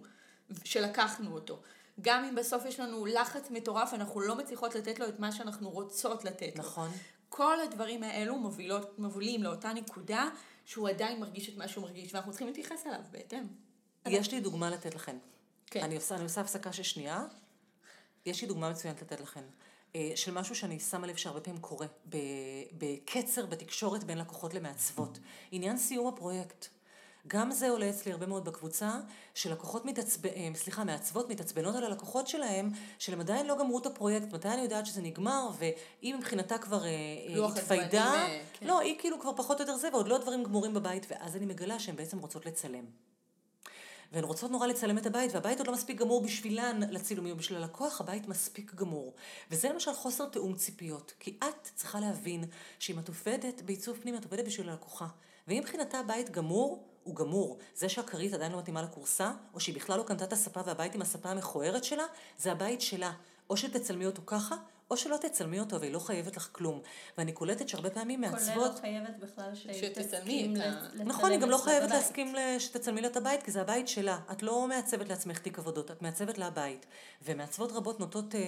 [0.63, 1.59] שלקחנו אותו,
[2.01, 5.69] גם אם בסוף יש לנו לחץ מטורף, אנחנו לא מצליחות לתת לו את מה שאנחנו
[5.69, 6.63] רוצות לתת לו.
[6.63, 6.89] נכון.
[7.29, 10.29] כל הדברים האלו מובילות, מובילים לאותה נקודה
[10.69, 13.43] שהוא עדיין מרגיש את מה שהוא מרגיש, ואנחנו צריכים להתייחס אליו בהתאם.
[14.05, 15.17] יש לי דוגמה לתת לכם.
[15.65, 15.83] כן.
[15.83, 17.25] אני עושה, אני עושה הפסקה של שנייה.
[18.25, 19.41] יש לי דוגמה מצוינת לתת לכם.
[19.95, 21.87] אה, של משהו שאני שמה לב שהרבה פעמים קורה,
[22.77, 25.19] בקצר בתקשורת בין לקוחות למעצבות.
[25.51, 26.67] עניין סיום הפרויקט.
[27.27, 28.91] גם זה עולה אצלי הרבה מאוד בקבוצה,
[29.33, 30.25] שלקוחות מתעצב...
[30.25, 34.61] אה, סליחה, מעצבות מתעצבנות על הלקוחות שלהם, שהם עדיין לא גמרו את הפרויקט, מתי אני
[34.61, 36.89] יודעת שזה נגמר, והיא מבחינתה כבר אה,
[37.47, 38.67] התפיידה, הזמנים, אה, כן.
[38.67, 41.45] לא, היא כאילו כבר פחות או יותר זה, ועוד לא דברים גמורים בבית, ואז אני
[41.45, 42.85] מגלה שהן בעצם רוצות לצלם.
[44.11, 48.01] והן רוצות נורא לצלם את הבית, והבית עוד לא מספיק גמור בשבילן לצילומים, בשביל הלקוח
[48.01, 49.13] הבית מספיק גמור.
[49.51, 52.43] וזה למשל חוסר תיאום ציפיות, כי את צריכה להבין
[52.79, 55.07] שאם את עובדת בעיצוב פנים, את עובדת בשביל הלקוחה.
[55.47, 57.57] ואם מבחינתה הבית גמור, הוא גמור.
[57.75, 61.01] זה שהכרית עדיין לא מתאימה לכורסה, או שהיא בכלל לא קנתה את הספה והבית עם
[61.01, 62.03] הספה המכוערת שלה,
[62.37, 63.11] זה הבית שלה.
[63.49, 64.55] או שתצלמי אותו ככה,
[64.91, 66.81] או שלא תצלמי אותו, והיא לא חייבת לך כלום.
[67.17, 68.73] ואני קולטת שהרבה פעמים כולל מעצבות...
[68.75, 71.89] לא חייבת בכלל שהיא שתצלמי את ה- לצלם נכון, היא גם לא חייבת.
[71.89, 74.19] להסכים שתצלמי לה את הבית, כי זה הבית שלה.
[74.31, 76.85] את לא מעצבת לעצמך תיק עבודות, את מעצבת לה הבית.
[77.25, 78.39] ומעצבות רבות נוטות אה,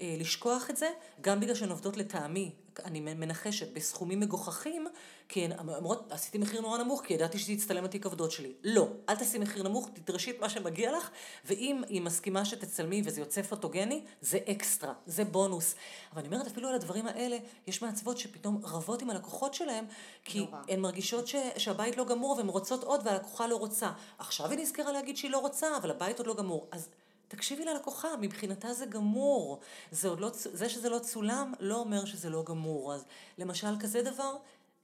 [0.00, 0.90] לשכוח את זה,
[1.20, 2.52] גם בגלל שהן עובדות לטעמי,
[2.84, 4.86] אני מנחשת, בסכומים מגוחכים,
[5.28, 8.52] כי הן אומרות, עשיתי מחיר נורא נמוך, כי ידעתי שזה יצטלם לתיק עבודות שלי.
[8.64, 11.10] לא, אל תעשי מחיר נמוך, תדרשי את מה שמגיע לך,
[11.44, 15.74] ואם היא מסכימה שתצלמי וזה יוצא פוטוגני, זה אקסטרה, זה בונוס.
[16.12, 19.84] אבל אני אומרת, אפילו על הדברים האלה, יש מעצבות שפתאום רבות עם הלקוחות שלהם,
[20.24, 20.62] כי נורא.
[20.68, 23.90] הן מרגישות ש, שהבית לא גמור והן רוצות עוד והלקוחה לא רוצה.
[24.18, 26.68] עכשיו היא נזכרה להגיד שהיא לא רוצה, אבל הבית עוד לא גמור.
[26.72, 26.88] אז
[27.28, 29.60] תקשיבי ללקוחה, מבחינתה זה גמור.
[29.90, 32.94] זה, לא, זה שזה לא צולם, לא אומר שזה לא גמור.
[32.94, 33.04] אז
[33.38, 34.36] למשל כזה דבר,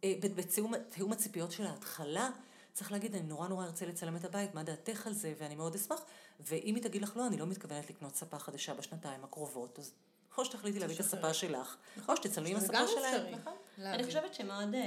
[0.04, 2.30] אה, בתיאום תיאום הציפיות של ההתחלה,
[2.72, 5.74] צריך להגיד, אני נורא נורא ארצה לצלם את הבית, מה דעתך על זה, ואני מאוד
[5.74, 6.00] אשמח.
[6.40, 9.92] ואם היא תגיד לך לא, אני לא מתכוונת לקנות ספה חדשה בשנתיים הקרובות, אז
[10.38, 11.76] או שתחליטי להביא את הספה שלך,
[12.08, 13.34] או שתצלמי עם הספה שלהם.
[13.34, 13.52] נכון.
[13.78, 14.80] אני חושבת שמאוד אה,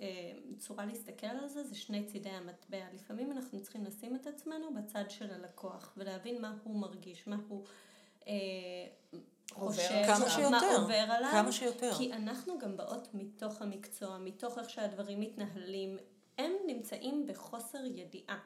[0.00, 2.84] אה, צורה להסתכל על זה, זה שני צידי המטבע.
[2.94, 7.64] לפעמים אנחנו צריכים לשים את עצמנו בצד של הלקוח, ולהבין מה הוא מרגיש, מה הוא
[8.26, 8.32] אה,
[9.52, 10.04] חושב,
[10.50, 11.30] מה עובר עליו.
[11.32, 11.94] כמה שיותר.
[11.98, 15.98] כי אנחנו גם באות מתוך המקצוע, מתוך איך שהדברים מתנהלים.
[16.38, 18.38] הם נמצאים בחוסר ידיעה.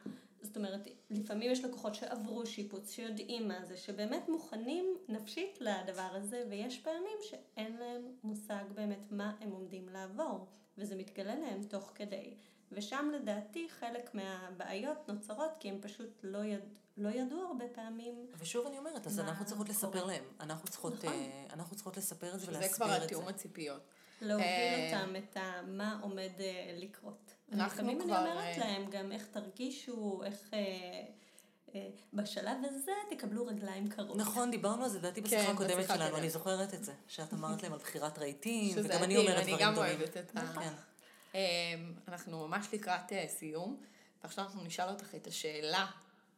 [0.46, 6.42] זאת אומרת, לפעמים יש לקוחות שעברו שיפוץ, שיודעים מה זה, שבאמת מוכנים נפשית לדבר הזה,
[6.50, 10.46] ויש פעמים שאין להם מושג באמת מה הם עומדים לעבור,
[10.78, 12.34] וזה מתגלה להם תוך כדי.
[12.72, 16.78] ושם לדעתי חלק מהבעיות נוצרות כי הם פשוט לא, יד...
[16.96, 18.26] לא ידעו הרבה פעמים.
[18.38, 20.12] ושוב אני אומרת, אז אנחנו צריכות לספר קורה.
[20.12, 20.24] להם.
[20.40, 21.08] אנחנו צריכות, נכון.
[21.08, 23.04] אה, אנחנו צריכות לספר את זה ולהסביר כבר את זה.
[23.04, 23.82] התיאום הציפיות.
[24.20, 25.62] להוביל אה, אותם את ה...
[25.66, 27.35] מה עומד אה, לקרות.
[27.52, 30.50] אנחנו לפעמים כבר, אני אומרת אה, להם גם איך תרגישו, איך...
[30.52, 30.58] אה,
[31.74, 34.16] אה, בשלב הזה תקבלו רגליים קרות.
[34.16, 36.16] נכון, דיברנו על זה, לדעתי כן, בשיחה הקודמת שלנו.
[36.16, 39.66] אני זוכרת את זה, שאת אמרת להם על בחירת רהיטים, וגם אני אומרת אני דברים
[39.66, 39.90] גם דומים.
[39.90, 40.60] אוהבת את ה...
[40.60, 40.72] כן.
[41.34, 41.38] אמ,
[42.08, 43.76] אנחנו ממש לקראת סיום,
[44.22, 45.86] ועכשיו אנחנו נשאל אותך את השאלה.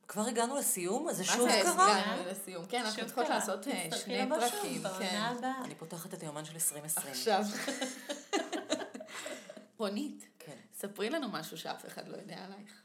[0.09, 1.13] כבר הגענו לסיום?
[1.13, 1.99] זה מה שוב זה קרה?
[1.99, 2.67] הגענו לסיום?
[2.67, 3.29] כן, אנחנו צריכות.
[3.29, 3.65] לעשות
[4.05, 4.83] שני פרקים.
[4.99, 5.33] כן.
[5.65, 7.13] אני פותחת את היומן של 2020.
[7.13, 7.43] עכשיו.
[9.79, 10.28] רונית.
[10.79, 12.83] ספרי לנו משהו שאף אחד לא יודע עלייך.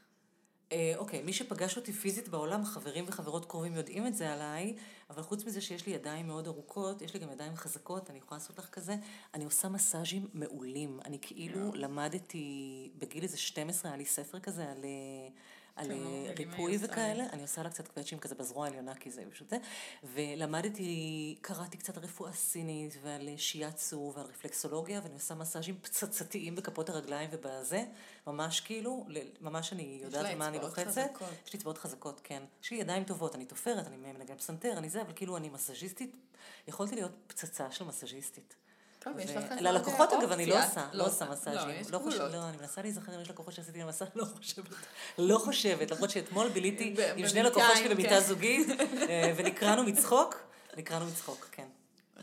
[0.72, 4.76] אה, אוקיי, מי שפגש אותי פיזית בעולם, חברים וחברות קרובים יודעים את זה עליי,
[5.10, 8.38] אבל חוץ מזה שיש לי ידיים מאוד ארוכות, יש לי גם ידיים חזקות, אני יכולה
[8.38, 8.96] לעשות לך כזה,
[9.34, 11.00] אני עושה מסאז'ים מעולים.
[11.04, 14.84] אני כאילו למדתי, בגיל איזה 12 היה לי ספר כזה על...
[15.76, 15.92] על
[16.38, 16.78] ריפוי.
[16.80, 19.56] וכאלה, אני עושה לה קצת קווצ'ים כזה בזרוע העליונה, כי זה פשוט זה,
[20.04, 26.88] ולמדתי, קראתי קצת על רפואה סינית ועל שיאצו ועל רפלקסולוגיה, ואני עושה מסאז'ים פצצתיים בכפות
[26.88, 27.84] הרגליים ובזה,
[28.26, 29.06] ממש כאילו,
[29.40, 31.10] ממש אני יודעת על מה אני לוחצת.
[31.46, 32.42] יש לי אצבעות חזקות, כן.
[32.62, 36.16] יש לי ידיים טובות, אני תופרת, אני מנגן פסנתר, אני זה, אבל כאילו אני מסאז'יסטית,
[36.68, 38.54] יכולתי להיות פצצה של מסאז'יסטית.
[39.04, 39.44] טוב, יש לך...
[39.60, 40.46] ללקוחות עוד אגב אני.
[40.46, 41.68] לא עושה, לא עושה מסאז'ים.
[41.68, 42.32] לא, יש לא חושבת, גבולות.
[42.32, 44.64] לא, אני מנסה להיזכר אם יש לקוחות שעשיתי להם מסאז', לא חושבת.
[45.18, 47.94] לא חושבת, למרות שאתמול ביליתי עם שני לקוחות שלי כן.
[47.94, 48.66] במיטה זוגית,
[49.08, 50.42] אה, ונקרענו מצחוק,
[50.76, 51.66] נקרענו מצחוק, כן.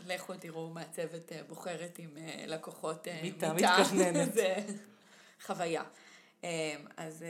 [0.06, 4.32] לכו תראו מעצבת אה, בוחרת עם אה, לקוחות מיטה מתכווננת.
[4.34, 4.54] זה
[5.46, 5.82] חוויה.
[6.44, 7.24] אה, אז,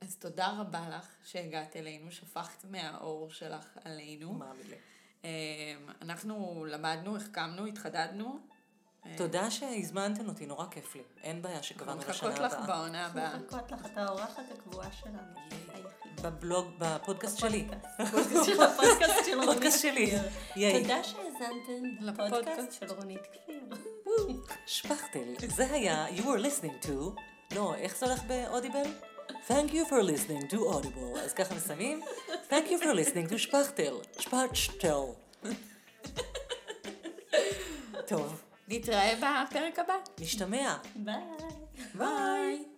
[0.00, 4.32] אז תודה רבה לך שהגעת אלינו, שפכת מהאור שלך עלינו.
[4.32, 4.76] מה המילה?
[5.24, 8.38] אה, אנחנו למדנו, החכמנו, התחדדנו,
[9.16, 11.02] תודה שהזמנתן אותי, נורא כיף לי.
[11.22, 12.66] אין בעיה שקבענו אנחנו לשנה מחכות לך הבאה.
[12.66, 13.24] בעונה הבאה.
[13.32, 15.16] אנחנו מחכות לך, את האורחת הקבועה שלנו.
[16.22, 17.66] בבלוג, בפודקאסט שלי.
[17.98, 20.12] הפודקאסט של הפודקאסט של רונית פודקאסט שלי.
[20.82, 22.80] תודה שהאזנתם לפודקאסט לפודקאסט.
[22.80, 23.60] של רונית כפיר.
[24.66, 25.48] שפכטל.
[25.56, 27.20] זה היה You were listening to,
[27.54, 28.84] לא, איך זה הולך באודיבל?
[29.48, 31.18] Thank you for listening to audible.
[31.18, 32.02] אז ככה מסיימים.
[32.50, 33.94] Thank you for listening to שפכטל.
[34.18, 35.00] שפכטל.
[38.06, 39.94] טוב, נתראה בפרק הבא.
[40.20, 40.76] נשתמע.
[40.96, 41.14] ביי.
[41.94, 42.75] ביי.